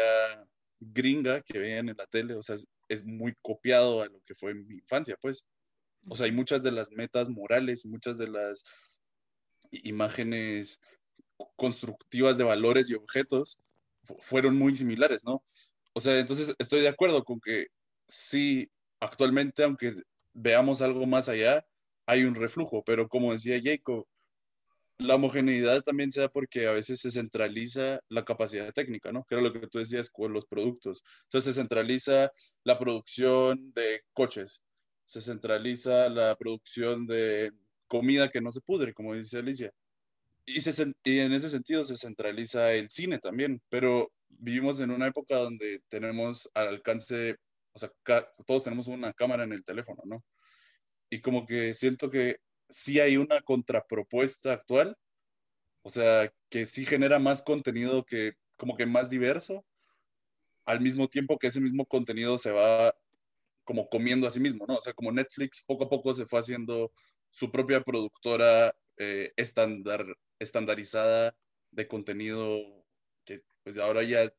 gringa 0.79 1.41
que 1.41 1.59
veían 1.59 1.89
en 1.89 1.97
la 1.97 2.07
tele, 2.07 2.35
o 2.35 2.43
sea, 2.43 2.55
es, 2.55 2.67
es 2.89 3.05
muy 3.05 3.33
copiado 3.41 4.01
a 4.01 4.07
lo 4.07 4.21
que 4.21 4.35
fue 4.35 4.53
mi 4.53 4.75
infancia, 4.75 5.17
pues. 5.21 5.45
O 6.09 6.15
sea, 6.15 6.25
hay 6.25 6.33
muchas 6.33 6.63
de 6.63 6.71
las 6.71 6.91
metas 6.91 7.29
morales, 7.29 7.85
muchas 7.85 8.17
de 8.17 8.27
las 8.27 8.65
imágenes 9.71 10.81
constructivas 11.55 12.37
de 12.37 12.43
valores 12.43 12.89
y 12.89 12.95
objetos 12.95 13.59
fueron 14.19 14.57
muy 14.57 14.75
similares, 14.75 15.23
¿no? 15.25 15.43
O 15.93 15.99
sea, 15.99 16.19
entonces 16.19 16.53
estoy 16.59 16.81
de 16.81 16.89
acuerdo 16.89 17.23
con 17.23 17.39
que 17.39 17.67
sí, 18.13 18.69
actualmente, 18.99 19.63
aunque 19.63 19.93
veamos 20.33 20.81
algo 20.81 21.05
más 21.07 21.29
allá, 21.29 21.65
hay 22.05 22.23
un 22.23 22.35
reflujo, 22.35 22.83
pero 22.83 23.07
como 23.07 23.33
decía 23.33 23.59
Jacob, 23.63 24.05
la 24.99 25.15
homogeneidad 25.15 25.81
también 25.81 26.11
se 26.11 26.21
da 26.21 26.29
porque 26.29 26.67
a 26.67 26.73
veces 26.73 26.99
se 27.01 27.11
centraliza 27.11 27.99
la 28.09 28.23
capacidad 28.23 28.71
técnica, 28.71 29.11
¿no? 29.11 29.25
Que 29.25 29.35
era 29.35 29.41
lo 29.43 29.51
que 29.51 29.67
tú 29.67 29.79
decías 29.79 30.09
con 30.11 30.31
los 30.31 30.45
productos. 30.45 31.03
Entonces 31.23 31.55
se 31.55 31.61
centraliza 31.61 32.31
la 32.63 32.77
producción 32.77 33.73
de 33.73 34.03
coches, 34.13 34.63
se 35.05 35.19
centraliza 35.21 36.07
la 36.09 36.35
producción 36.35 37.07
de 37.07 37.51
comida 37.87 38.29
que 38.29 38.41
no 38.41 38.51
se 38.51 38.61
pudre, 38.61 38.93
como 38.93 39.15
dice 39.15 39.39
Alicia. 39.39 39.71
Y, 40.45 40.59
y 41.03 41.19
en 41.19 41.33
ese 41.33 41.49
sentido 41.49 41.83
se 41.83 41.97
centraliza 41.97 42.73
el 42.73 42.89
cine 42.89 43.17
también, 43.19 43.61
pero 43.69 44.11
vivimos 44.29 44.79
en 44.79 44.91
una 44.91 45.07
época 45.07 45.37
donde 45.37 45.81
tenemos 45.87 46.49
al 46.53 46.67
alcance, 46.67 47.37
o 47.73 47.79
sea, 47.79 47.91
todos 48.45 48.63
tenemos 48.63 48.87
una 48.87 49.13
cámara 49.13 49.43
en 49.43 49.53
el 49.53 49.63
teléfono, 49.63 50.01
¿no? 50.05 50.23
Y 51.09 51.21
como 51.21 51.45
que 51.45 51.73
siento 51.73 52.09
que 52.09 52.37
sí 52.69 52.99
hay 52.99 53.17
una 53.17 53.41
contrapropuesta 53.41 54.53
actual, 54.53 54.97
o 55.83 55.89
sea, 55.89 56.33
que 56.49 56.65
sí 56.65 56.85
genera 56.85 57.19
más 57.19 57.41
contenido 57.41 58.05
que 58.05 58.33
como 58.57 58.75
que 58.77 58.85
más 58.85 59.09
diverso, 59.09 59.65
al 60.65 60.81
mismo 60.81 61.07
tiempo 61.09 61.37
que 61.37 61.47
ese 61.47 61.59
mismo 61.61 61.85
contenido 61.85 62.37
se 62.37 62.51
va 62.51 62.95
como 63.63 63.89
comiendo 63.89 64.27
a 64.27 64.31
sí 64.31 64.39
mismo, 64.39 64.65
¿no? 64.67 64.75
O 64.77 64.81
sea, 64.81 64.93
como 64.93 65.11
Netflix 65.11 65.63
poco 65.65 65.85
a 65.85 65.89
poco 65.89 66.13
se 66.13 66.25
fue 66.25 66.39
haciendo 66.39 66.91
su 67.29 67.51
propia 67.51 67.81
productora 67.81 68.75
eh, 68.97 69.33
estandarizada 70.39 71.35
de 71.71 71.87
contenido 71.87 72.85
que 73.25 73.39
pues 73.63 73.77
ahora 73.77 74.03
ya, 74.03 74.31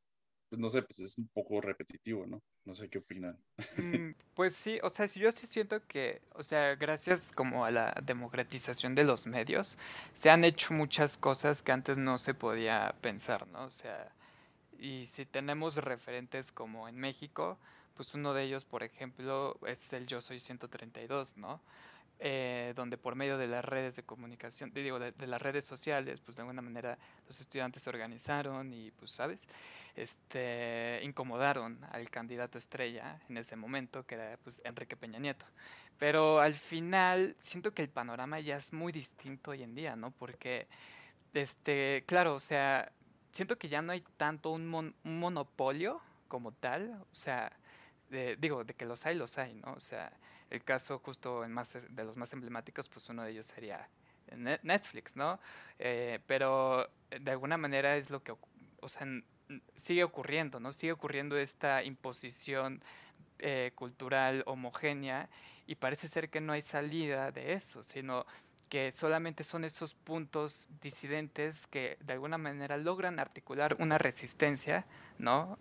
pues 0.49 0.61
no 0.61 0.69
sé, 0.71 0.83
pues 0.83 1.01
es 1.01 1.19
un 1.19 1.29
poco 1.29 1.61
repetitivo, 1.61 2.27
¿no? 2.27 2.43
No 2.65 2.73
sé 2.73 2.89
qué 2.89 2.99
opinan. 2.99 3.39
Mm, 3.77 4.13
pues 4.35 4.55
sí, 4.55 4.79
o 4.83 4.89
sea, 4.89 5.07
yo 5.07 5.31
sí 5.33 5.47
siento 5.47 5.87
que, 5.87 6.23
o 6.35 6.43
sea, 6.43 6.75
gracias 6.77 7.31
como 7.33 7.65
a 7.65 7.71
la 7.71 7.95
democratización 8.03 8.95
de 8.95 9.05
los 9.05 9.27
medios, 9.27 9.77
se 10.15 10.31
han 10.31 10.45
hecho 10.45 10.73
muchas 10.73 11.19
cosas 11.19 11.63
que 11.63 11.73
antes 11.73 11.99
no 11.99 12.17
se 12.19 12.33
podía 12.33 12.95
pensar, 13.03 13.47
¿no? 13.49 13.65
O 13.65 13.71
sea, 13.71 14.11
y 14.79 15.07
si 15.07 15.27
tenemos 15.27 15.77
referentes 15.77 16.53
como 16.53 16.89
en 16.89 16.97
México, 16.97 17.59
pues 17.97 18.15
uno 18.15 18.35
de 18.35 18.45
ellos, 18.45 18.65
por 18.65 18.83
ejemplo, 18.83 19.59
es 19.67 19.93
el 19.93 20.07
Yo 20.07 20.21
Soy 20.21 20.41
132, 20.41 21.37
¿no? 21.37 21.61
Eh, 22.27 22.73
donde 22.75 22.97
por 22.97 23.17
medio 23.17 23.37
de 23.37 23.47
las 23.47 23.63
redes 23.63 23.97
de 23.97 24.03
comunicación, 24.03 24.73
digo, 24.73 24.99
de, 24.99 25.13
de, 25.13 25.27
las 25.27 25.43
redes 25.43 25.67
sociales, 25.67 26.23
pues 26.23 26.37
de 26.39 26.41
alguna 26.41 26.63
manera 26.63 26.97
los 27.29 27.39
estudiantes 27.39 27.83
se 27.83 27.91
organizaron 27.91 28.73
y, 28.73 28.91
pues, 28.93 29.11
¿sabes? 29.11 29.47
Este, 29.95 31.01
incomodaron 31.03 31.85
al 31.93 32.09
candidato 32.09 32.57
estrella 32.57 33.21
en 33.29 33.37
ese 33.37 33.57
momento, 33.57 34.07
que 34.07 34.15
era, 34.15 34.39
pues, 34.39 34.63
Enrique 34.65 34.97
Peña 34.97 35.19
Nieto. 35.19 35.45
Pero 35.99 36.41
al 36.41 36.55
final, 36.55 37.37
siento 37.41 37.75
que 37.75 37.83
el 37.83 37.91
panorama 37.91 38.41
ya 38.41 38.57
es 38.57 38.73
muy 38.73 38.91
distinto 38.91 39.51
hoy 39.51 39.63
en 39.63 39.75
día, 39.75 39.95
¿no? 39.95 40.11
Porque, 40.11 40.67
este, 41.35 42.05
claro, 42.07 42.37
o 42.37 42.41
sea, 42.41 42.91
siento 43.33 43.59
que 43.59 43.69
ya 43.69 43.83
no 43.83 43.93
hay 43.93 44.03
tanto 44.17 44.51
un, 44.51 44.67
mon 44.67 44.95
un 45.05 45.19
monopolio 45.19 46.01
como 46.29 46.53
tal, 46.53 47.05
o 47.13 47.15
sea, 47.15 47.53
de, 48.09 48.37
digo, 48.37 48.65
de 48.65 48.73
que 48.73 48.87
los 48.87 49.05
hay, 49.05 49.15
los 49.15 49.37
hay, 49.37 49.53
¿no? 49.55 49.75
O 49.75 49.81
sea, 49.81 50.11
el 50.51 50.63
caso 50.63 50.99
justo 50.99 51.45
en 51.45 51.53
más 51.53 51.79
de 51.89 52.05
los 52.05 52.17
más 52.17 52.33
emblemáticos, 52.33 52.89
pues 52.89 53.09
uno 53.09 53.23
de 53.23 53.33
ellos 53.33 53.47
sería 53.47 53.89
Netflix, 54.63 55.17
¿no? 55.17 55.39
Eh, 55.79 56.21
pero 56.27 56.89
de 57.11 57.31
alguna 57.31 57.57
manera 57.57 57.97
es 57.97 58.11
lo 58.11 58.23
que, 58.23 58.35
o 58.81 58.89
sea, 58.89 59.07
sigue 59.77 60.05
ocurriendo, 60.05 60.61
¿no? 60.61 60.73
Sigue 60.73 60.93
ocurriendo 60.93 61.37
esta 61.37 61.83
imposición 61.83 62.83
eh, 63.39 63.73
cultural 63.75 64.43
homogénea 64.47 65.29
y 65.67 65.75
parece 65.77 66.09
ser 66.09 66.31
que 66.31 66.41
no 66.41 66.53
hay 66.53 66.63
salida 66.63 67.31
de 67.31 67.53
eso, 67.53 67.83
sino 67.83 68.27
que 68.69 68.93
solamente 68.93 69.45
son 69.45 69.65
esos 69.65 69.95
puntos 69.95 70.69
disidentes 70.81 71.67
que 71.67 71.97
de 72.01 72.15
alguna 72.15 72.39
manera 72.39 72.77
logran 72.77 73.21
articular 73.21 73.77
una 73.79 73.99
resistencia, 73.99 74.87
¿no? 75.19 75.59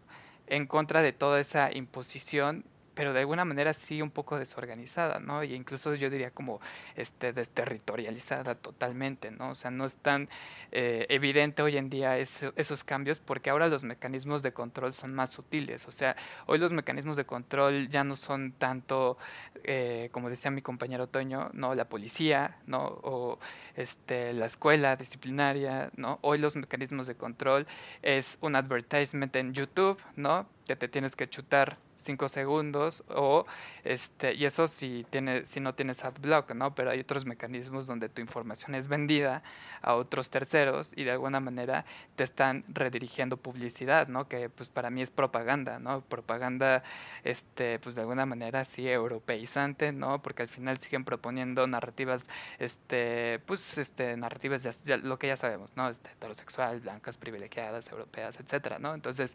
En 0.47 0.67
contra 0.67 1.01
de 1.01 1.13
toda 1.13 1.39
esa 1.39 1.71
imposición 1.73 2.65
pero 2.95 3.13
de 3.13 3.19
alguna 3.19 3.45
manera 3.45 3.73
sí 3.73 4.01
un 4.01 4.11
poco 4.11 4.37
desorganizada, 4.37 5.19
¿no? 5.19 5.43
Y 5.43 5.53
incluso 5.53 5.95
yo 5.95 6.09
diría 6.09 6.31
como 6.31 6.59
este 6.95 7.33
desterritorializada 7.33 8.55
totalmente, 8.55 9.31
¿no? 9.31 9.51
O 9.51 9.55
sea, 9.55 9.71
no 9.71 9.85
es 9.85 9.95
tan 9.97 10.29
eh, 10.71 11.05
evidente 11.09 11.61
hoy 11.61 11.77
en 11.77 11.89
día 11.89 12.17
esos 12.17 12.83
cambios 12.83 13.19
porque 13.19 13.49
ahora 13.49 13.67
los 13.67 13.83
mecanismos 13.83 14.41
de 14.43 14.53
control 14.53 14.93
son 14.93 15.13
más 15.13 15.31
sutiles, 15.31 15.87
o 15.87 15.91
sea, 15.91 16.15
hoy 16.45 16.59
los 16.59 16.71
mecanismos 16.71 17.17
de 17.17 17.25
control 17.25 17.89
ya 17.89 18.03
no 18.03 18.15
son 18.15 18.53
tanto, 18.53 19.17
eh, 19.63 20.09
como 20.11 20.29
decía 20.29 20.51
mi 20.51 20.61
compañero 20.61 21.07
Toño, 21.07 21.49
¿no? 21.53 21.75
La 21.75 21.89
policía, 21.89 22.57
¿no? 22.67 22.83
O 23.03 23.39
este, 23.75 24.33
la 24.33 24.45
escuela 24.45 24.95
disciplinaria, 24.95 25.91
¿no? 25.95 26.19
Hoy 26.21 26.37
los 26.37 26.55
mecanismos 26.55 27.07
de 27.07 27.15
control 27.15 27.67
es 28.01 28.37
un 28.41 28.55
advertisement 28.55 29.35
en 29.35 29.53
YouTube, 29.53 29.99
¿no? 30.15 30.47
Que 30.67 30.75
te 30.75 30.87
tienes 30.87 31.15
que 31.15 31.29
chutar 31.29 31.77
5 32.03 32.29
segundos 32.29 33.03
o 33.09 33.45
este 33.83 34.33
y 34.33 34.45
eso 34.45 34.67
si 34.67 35.05
tiene 35.09 35.45
si 35.45 35.59
no 35.59 35.73
tienes 35.73 36.03
adblock 36.03 36.53
no 36.53 36.75
pero 36.75 36.91
hay 36.91 36.99
otros 36.99 37.25
mecanismos 37.25 37.87
donde 37.87 38.09
tu 38.09 38.21
información 38.21 38.75
es 38.75 38.87
vendida 38.87 39.43
a 39.81 39.95
otros 39.95 40.29
terceros 40.29 40.91
y 40.95 41.03
de 41.03 41.11
alguna 41.11 41.39
manera 41.39 41.85
te 42.15 42.23
están 42.23 42.63
redirigiendo 42.67 43.37
publicidad 43.37 44.07
no 44.07 44.27
que 44.27 44.49
pues 44.49 44.69
para 44.69 44.89
mí 44.89 45.01
es 45.01 45.11
propaganda 45.11 45.79
no 45.79 46.01
propaganda 46.01 46.83
este 47.23 47.79
pues 47.79 47.95
de 47.95 48.01
alguna 48.01 48.25
manera 48.25 48.65
sí 48.65 48.87
europeizante 48.87 49.91
no 49.91 50.21
porque 50.21 50.43
al 50.43 50.49
final 50.49 50.79
siguen 50.79 51.05
proponiendo 51.05 51.67
narrativas 51.67 52.25
este 52.59 53.39
pues 53.45 53.77
este 53.77 54.17
narrativas 54.17 54.63
ya, 54.85 54.97
lo 54.97 55.17
que 55.19 55.27
ya 55.27 55.37
sabemos 55.37 55.71
no 55.75 55.89
este, 55.89 56.11
heterosexual 56.11 56.79
blancas 56.81 57.17
privilegiadas 57.17 57.89
europeas 57.89 58.39
etcétera 58.39 58.79
no 58.79 58.93
entonces 58.93 59.33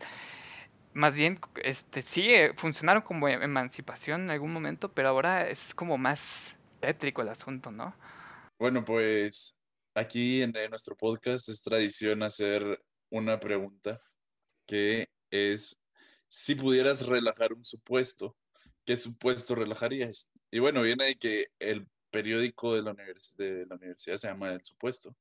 más 0.94 1.16
bien, 1.16 1.40
este, 1.62 2.02
sí, 2.02 2.26
eh, 2.28 2.52
funcionaron 2.56 3.02
como 3.02 3.28
e-, 3.28 3.34
emancipación 3.34 4.22
en 4.22 4.30
algún 4.30 4.52
momento, 4.52 4.92
pero 4.92 5.08
ahora 5.08 5.48
es 5.48 5.74
como 5.74 5.98
más 5.98 6.58
tétrico 6.80 7.22
el 7.22 7.28
asunto, 7.28 7.70
¿no? 7.70 7.94
Bueno, 8.58 8.84
pues 8.84 9.56
aquí 9.94 10.42
en, 10.42 10.52
nuestro 10.70 10.96
podcast 10.96 11.48
es 11.48 11.62
tradición 11.62 12.22
hacer 12.22 12.82
una 13.10 13.38
pregunta 13.40 14.00
que 14.66 15.08
es, 15.30 15.80
si 16.28 16.54
pudieras 16.54 17.06
relajar 17.06 17.52
un 17.52 17.64
supuesto, 17.64 18.36
¿qué 18.84 18.96
supuesto 18.96 19.54
relajarías? 19.54 20.30
Y 20.50 20.58
bueno, 20.58 20.82
viene 20.82 21.04
de 21.06 21.16
que 21.16 21.48
el 21.58 21.86
periódico 22.10 22.74
de 22.74 22.82
la, 22.82 22.94
de 23.36 23.66
la 23.66 23.76
universidad 23.76 24.16
se 24.16 24.28
llama 24.28 24.52
El 24.52 24.64
Supuesto. 24.64 25.14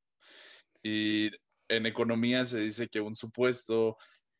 Y 0.83 1.31
en 1.67 1.85
economía 1.85 2.45
se 2.45 2.59
dice 2.59 2.87
que 2.87 3.01
un 3.01 3.15
supuesto 3.15 3.97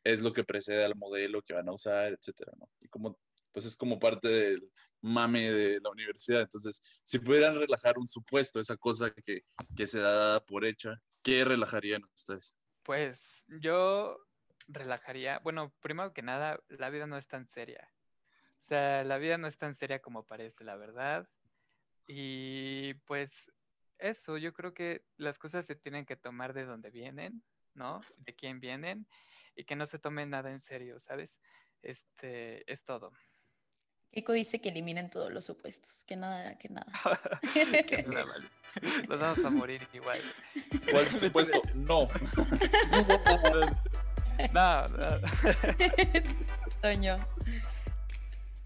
es 0.08 0.22
lo 0.22 0.32
que 0.32 0.46
precede 0.46 0.86
al 0.86 0.96
modelo 0.96 1.42
que 1.42 1.54
van 1.54 1.68
a 1.68 1.74
usar, 1.74 2.14
etcétera, 2.14 2.54
¿no? 2.58 2.70
Y 2.80 2.88
como, 2.88 3.20
pues 3.52 3.66
es 3.66 3.76
como 3.76 4.00
parte 4.00 4.30
del 4.30 4.72
mame 5.02 5.52
de 5.52 5.82
la 5.82 5.90
universidad. 5.90 6.42
Entonces, 6.42 6.82
si 7.04 7.20
pudieran 7.20 7.56
relajar 7.56 7.98
un 7.98 8.08
supuesto, 8.08 8.60
esa 8.60 8.78
cosa 8.78 9.12
que, 9.12 9.42
que 9.76 9.86
se 9.86 10.00
da 10.00 10.40
por 10.46 10.64
hecha, 10.64 11.02
¿qué 11.22 11.44
relajarían 11.44 12.04
ustedes? 12.16 12.56
Pues 12.84 13.46
yo 13.60 14.18
relajaría, 14.70 15.40
bueno, 15.40 15.74
primero 15.82 16.14
que 16.14 16.22
nada, 16.22 16.58
la 16.70 16.90
vida 16.90 17.06
no 17.06 17.18
es 17.18 17.28
tan 17.28 17.46
seria. 17.46 17.92
O 18.60 18.62
sea, 18.62 19.04
la 19.04 19.18
vida 19.18 19.38
no 19.38 19.48
es 19.48 19.58
tan 19.58 19.76
seria 19.76 20.00
como 20.00 20.26
parece, 20.26 20.64
la 20.64 20.78
verdad. 20.78 21.28
Y 22.08 22.94
pues 23.06 23.52
eso, 23.98 24.38
yo 24.38 24.54
creo 24.54 24.74
que 24.74 25.04
las 25.18 25.38
cosas 25.38 25.66
se 25.66 25.76
tienen 25.76 26.06
que 26.06 26.16
tomar 26.16 26.54
de 26.54 26.64
donde 26.64 26.92
vienen, 26.92 27.44
¿no? 27.74 28.00
De 28.20 28.34
quién 28.34 28.62
vienen 28.62 29.06
y 29.58 29.66
que 29.66 29.76
no 29.76 29.86
se 29.88 30.00
tome 30.00 30.26
nada 30.26 30.52
en 30.52 30.60
serio, 30.60 31.00
¿sabes? 31.00 31.40
Este 31.82 32.72
es 32.72 32.86
todo. 32.86 33.12
Kiko 34.12 34.32
dice 34.32 34.62
que 34.62 34.70
eliminen 34.70 35.10
todos 35.10 35.30
los 35.32 35.46
supuestos, 35.46 36.06
que 36.06 36.16
nada, 36.16 36.58
que 36.58 36.70
nada. 36.70 36.92
que 37.54 38.06
nada 38.08 38.50
Nos 39.10 39.20
vamos 39.20 39.44
a 39.44 39.50
morir 39.50 39.86
igual. 39.92 40.22
¿Cuál 40.92 41.10
supuesto? 41.10 41.60
No. 41.74 42.08
no, 44.54 44.86
no. 44.86 45.22
Toño. 46.82 47.16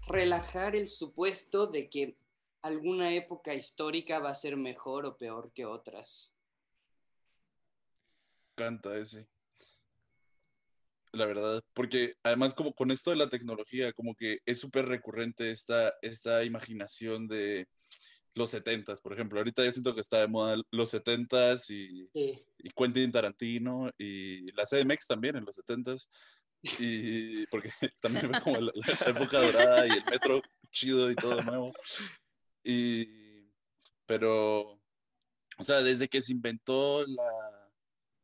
Relajar 0.08 0.76
el 0.76 0.88
supuesto 0.88 1.66
de 1.66 1.88
que 1.88 2.18
alguna 2.60 3.12
época 3.12 3.54
histórica 3.54 4.18
va 4.18 4.28
a 4.30 4.34
ser 4.34 4.58
mejor 4.58 5.06
o 5.06 5.16
peor 5.16 5.50
que 5.54 5.64
otras. 5.64 6.34
Canta 8.54 8.98
ese 8.98 9.26
la 11.12 11.26
verdad, 11.26 11.62
porque 11.74 12.14
además 12.22 12.54
como 12.54 12.74
con 12.74 12.90
esto 12.90 13.10
de 13.10 13.16
la 13.16 13.28
tecnología, 13.28 13.92
como 13.92 14.14
que 14.14 14.38
es 14.46 14.58
súper 14.58 14.86
recurrente 14.86 15.50
esta, 15.50 15.92
esta 16.02 16.42
imaginación 16.44 17.28
de 17.28 17.68
los 18.34 18.50
setentas, 18.50 19.02
por 19.02 19.12
ejemplo, 19.12 19.38
ahorita 19.38 19.64
yo 19.64 19.72
siento 19.72 19.94
que 19.94 20.00
está 20.00 20.20
de 20.20 20.28
moda 20.28 20.56
los 20.70 20.88
setentas 20.88 21.68
y, 21.68 22.08
y 22.14 22.70
Quentin 22.74 23.12
Tarantino 23.12 23.90
y 23.98 24.50
la 24.52 24.64
CDMX 24.64 25.06
también 25.06 25.36
en 25.36 25.44
los 25.44 25.54
setentas, 25.54 26.10
y 26.78 27.46
porque 27.48 27.70
también 28.00 28.30
fue 28.30 28.40
como 28.40 28.60
la, 28.60 28.72
época 29.06 29.38
dorada 29.38 29.86
y 29.86 29.90
el 29.90 30.04
metro 30.10 30.40
chido 30.70 31.10
y 31.10 31.14
todo 31.14 31.42
nuevo, 31.42 31.72
y, 32.64 33.50
pero, 34.06 34.80
o 35.58 35.62
sea, 35.62 35.82
desde 35.82 36.08
que 36.08 36.22
se 36.22 36.32
inventó 36.32 37.06
la, 37.06 37.70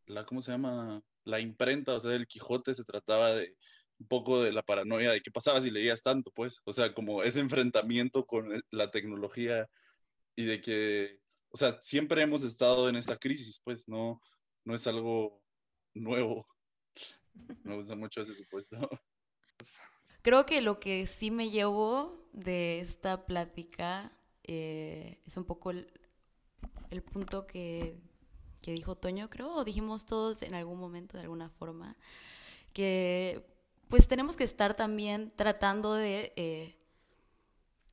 la 0.07 0.25
¿cómo 0.25 0.41
se 0.41 0.53
llama? 0.53 1.03
La 1.29 1.41
imprenta, 1.41 1.95
o 1.95 2.01
sea, 2.01 2.15
el 2.15 2.27
Quijote 2.27 2.73
se 2.75 2.85
trataba 2.85 3.33
de 3.35 3.55
un 3.99 4.07
poco 4.09 4.43
de 4.43 4.53
la 4.53 4.63
paranoia 4.63 5.11
de 5.11 5.21
qué 5.21 5.31
pasaba 5.31 5.61
si 5.61 5.71
leías 5.71 6.03
tanto, 6.03 6.31
pues, 6.31 6.61
o 6.65 6.73
sea, 6.73 6.95
como 6.95 7.23
ese 7.23 7.41
enfrentamiento 7.41 8.27
con 8.27 8.55
e, 8.55 8.61
la 8.71 8.91
tecnología 8.91 9.69
y 10.37 10.45
de 10.45 10.61
que, 10.61 11.21
o 11.51 11.57
sea, 11.57 11.79
siempre 11.83 12.23
hemos 12.23 12.43
estado 12.43 12.89
en 12.89 12.97
esa 12.97 13.19
crisis, 13.19 13.61
pues, 13.63 13.89
no, 13.89 14.23
no 14.65 14.75
es 14.75 14.87
algo 14.87 15.43
nuevo. 15.95 16.47
Me 17.65 17.75
gusta 17.75 17.95
mucho 17.95 18.23
ese 18.23 18.35
supuesto. 18.35 18.79
Creo 20.23 20.47
que 20.47 20.61
lo 20.61 20.81
que 20.81 21.07
sí 21.07 21.31
me 21.31 21.51
llevo 21.51 22.29
de 22.33 22.81
esta 22.81 23.27
plática 23.27 24.13
eh, 24.45 25.23
es 25.27 25.37
un 25.37 25.45
poco 25.45 25.71
el, 25.71 25.93
el 26.91 27.03
punto 27.03 27.47
que 27.47 28.01
que 28.63 28.73
dijo 28.73 28.97
Toño, 28.97 29.31
creo, 29.31 29.55
o 29.55 29.65
dijimos 29.65 30.07
todos 30.07 30.43
en 30.43 30.55
algún 30.55 30.79
momento 30.79 31.17
de 31.17 31.25
alguna 31.25 31.49
forma, 31.49 31.97
que 32.73 33.45
pues 33.89 34.07
tenemos 34.07 34.37
que 34.37 34.45
estar 34.45 34.75
también 34.75 35.33
tratando 35.35 35.95
de 35.95 36.33
eh, 36.37 36.77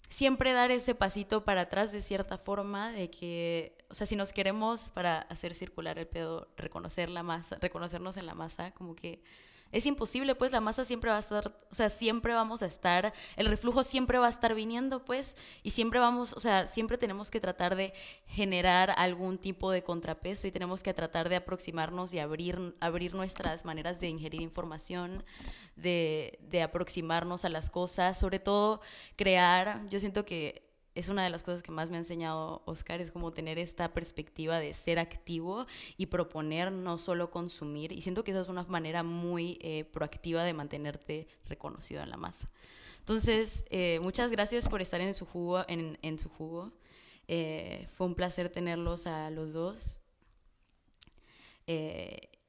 siempre 0.10 0.54
dar 0.54 0.72
ese 0.72 0.96
pasito 0.96 1.44
para 1.44 1.62
atrás 1.62 1.92
de 1.92 2.02
cierta 2.02 2.38
forma, 2.38 2.92
de 2.92 3.10
que, 3.10 3.78
o 3.90 3.94
sea, 3.94 4.06
si 4.06 4.16
nos 4.16 4.34
queremos 4.34 4.92
para 4.92 5.20
hacer 5.20 5.54
circular 5.54 5.98
el 5.98 6.08
pedo, 6.08 6.50
reconocer 6.58 7.10
la 7.10 7.24
masa, 7.24 7.58
reconocernos 7.60 8.18
en 8.18 8.26
la 8.26 8.36
masa, 8.36 8.72
como 8.72 8.96
que 8.96 9.24
es 9.72 9.86
imposible, 9.86 10.36
pues 10.36 10.52
la 10.52 10.62
masa 10.62 10.86
siempre 10.86 11.12
va 11.12 11.18
a 11.18 11.20
estar, 11.20 11.54
o 11.70 11.76
sea, 11.76 11.90
siempre 11.90 12.34
vamos 12.34 12.64
a 12.64 12.66
estar, 12.66 13.14
el 13.36 13.48
reflujo 13.48 13.84
siempre 13.84 14.18
va 14.18 14.28
a 14.28 14.30
estar 14.30 14.56
viniendo, 14.56 15.04
pues, 15.04 15.36
y 15.64 15.72
siempre 15.72 16.00
vamos, 16.00 16.34
o 16.34 16.40
sea, 16.40 16.68
siempre 16.68 16.98
tenemos 16.98 17.32
que 17.32 17.42
tratar 17.42 17.76
de 17.76 17.94
generar 18.28 18.94
algún 18.98 19.38
tipo 19.38 19.72
de 19.72 19.84
contrapeso 19.84 20.48
y 20.48 20.52
tenemos 20.52 20.82
que 20.84 20.94
tratar 20.94 21.30
de 21.30 21.36
aproximarnos 21.36 22.14
y 22.14 22.20
abrir, 22.20 22.76
abrir 22.80 23.16
nuestras 23.16 23.66
maneras 23.66 24.00
de 24.00 24.10
ingerir 24.10 24.42
información, 24.42 25.24
de, 25.76 26.40
de 26.50 26.62
aproximarnos 26.62 27.44
a 27.46 27.50
las 27.50 27.70
cosas, 27.70 28.18
sobre 28.18 28.40
todo 28.40 28.82
crear, 29.16 29.82
yo 29.90 30.00
siento 30.00 30.26
que 30.26 30.65
es 30.96 31.10
una 31.10 31.24
de 31.24 31.30
las 31.30 31.44
cosas 31.44 31.62
que 31.62 31.72
más 31.72 31.90
me 31.90 31.98
ha 31.98 32.00
enseñado 32.00 32.62
Oscar, 32.66 33.02
es 33.02 33.12
como 33.12 33.34
tener 33.34 33.60
esta 33.60 33.94
perspectiva 33.94 34.60
de 34.60 34.74
ser 34.74 34.98
activo 34.98 35.68
y 35.98 36.06
proponer, 36.06 36.72
no 36.72 36.98
solo 36.98 37.30
consumir. 37.30 37.92
Y 37.92 38.02
siento 38.02 38.24
que 38.24 38.32
esa 38.32 38.42
es 38.42 38.48
una 38.48 38.64
manera 38.64 39.04
muy 39.04 39.60
eh, 39.62 39.84
proactiva 39.84 40.44
de 40.44 40.54
mantenerte 40.54 41.28
reconocido 41.46 42.02
en 42.02 42.10
la 42.10 42.18
masa. 42.18 42.48
Entonces, 43.00 43.66
eh, 43.70 44.00
muchas 44.02 44.32
gracias 44.32 44.70
por 44.70 44.82
estar 44.82 45.02
en 45.02 45.14
su 45.14 45.26
jugo. 45.26 45.66
En, 45.68 46.00
en 46.02 46.18
su 46.18 46.30
jugo. 46.30 46.72
Eh, 47.28 47.88
fue 47.98 48.08
un 48.08 48.16
placer 48.16 48.50
tenerlos 48.50 49.06
a 49.06 49.30
los 49.30 49.54
dos. 49.54 50.02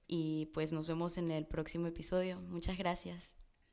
y 0.08 0.46
pues 0.54 0.72
nos 0.72 0.86
vemos 0.86 1.18
en 1.18 1.32
el 1.32 1.46
próximo 1.46 1.88
episodio. 1.88 2.40
Muchas 2.42 2.78
gracias. 2.78 3.45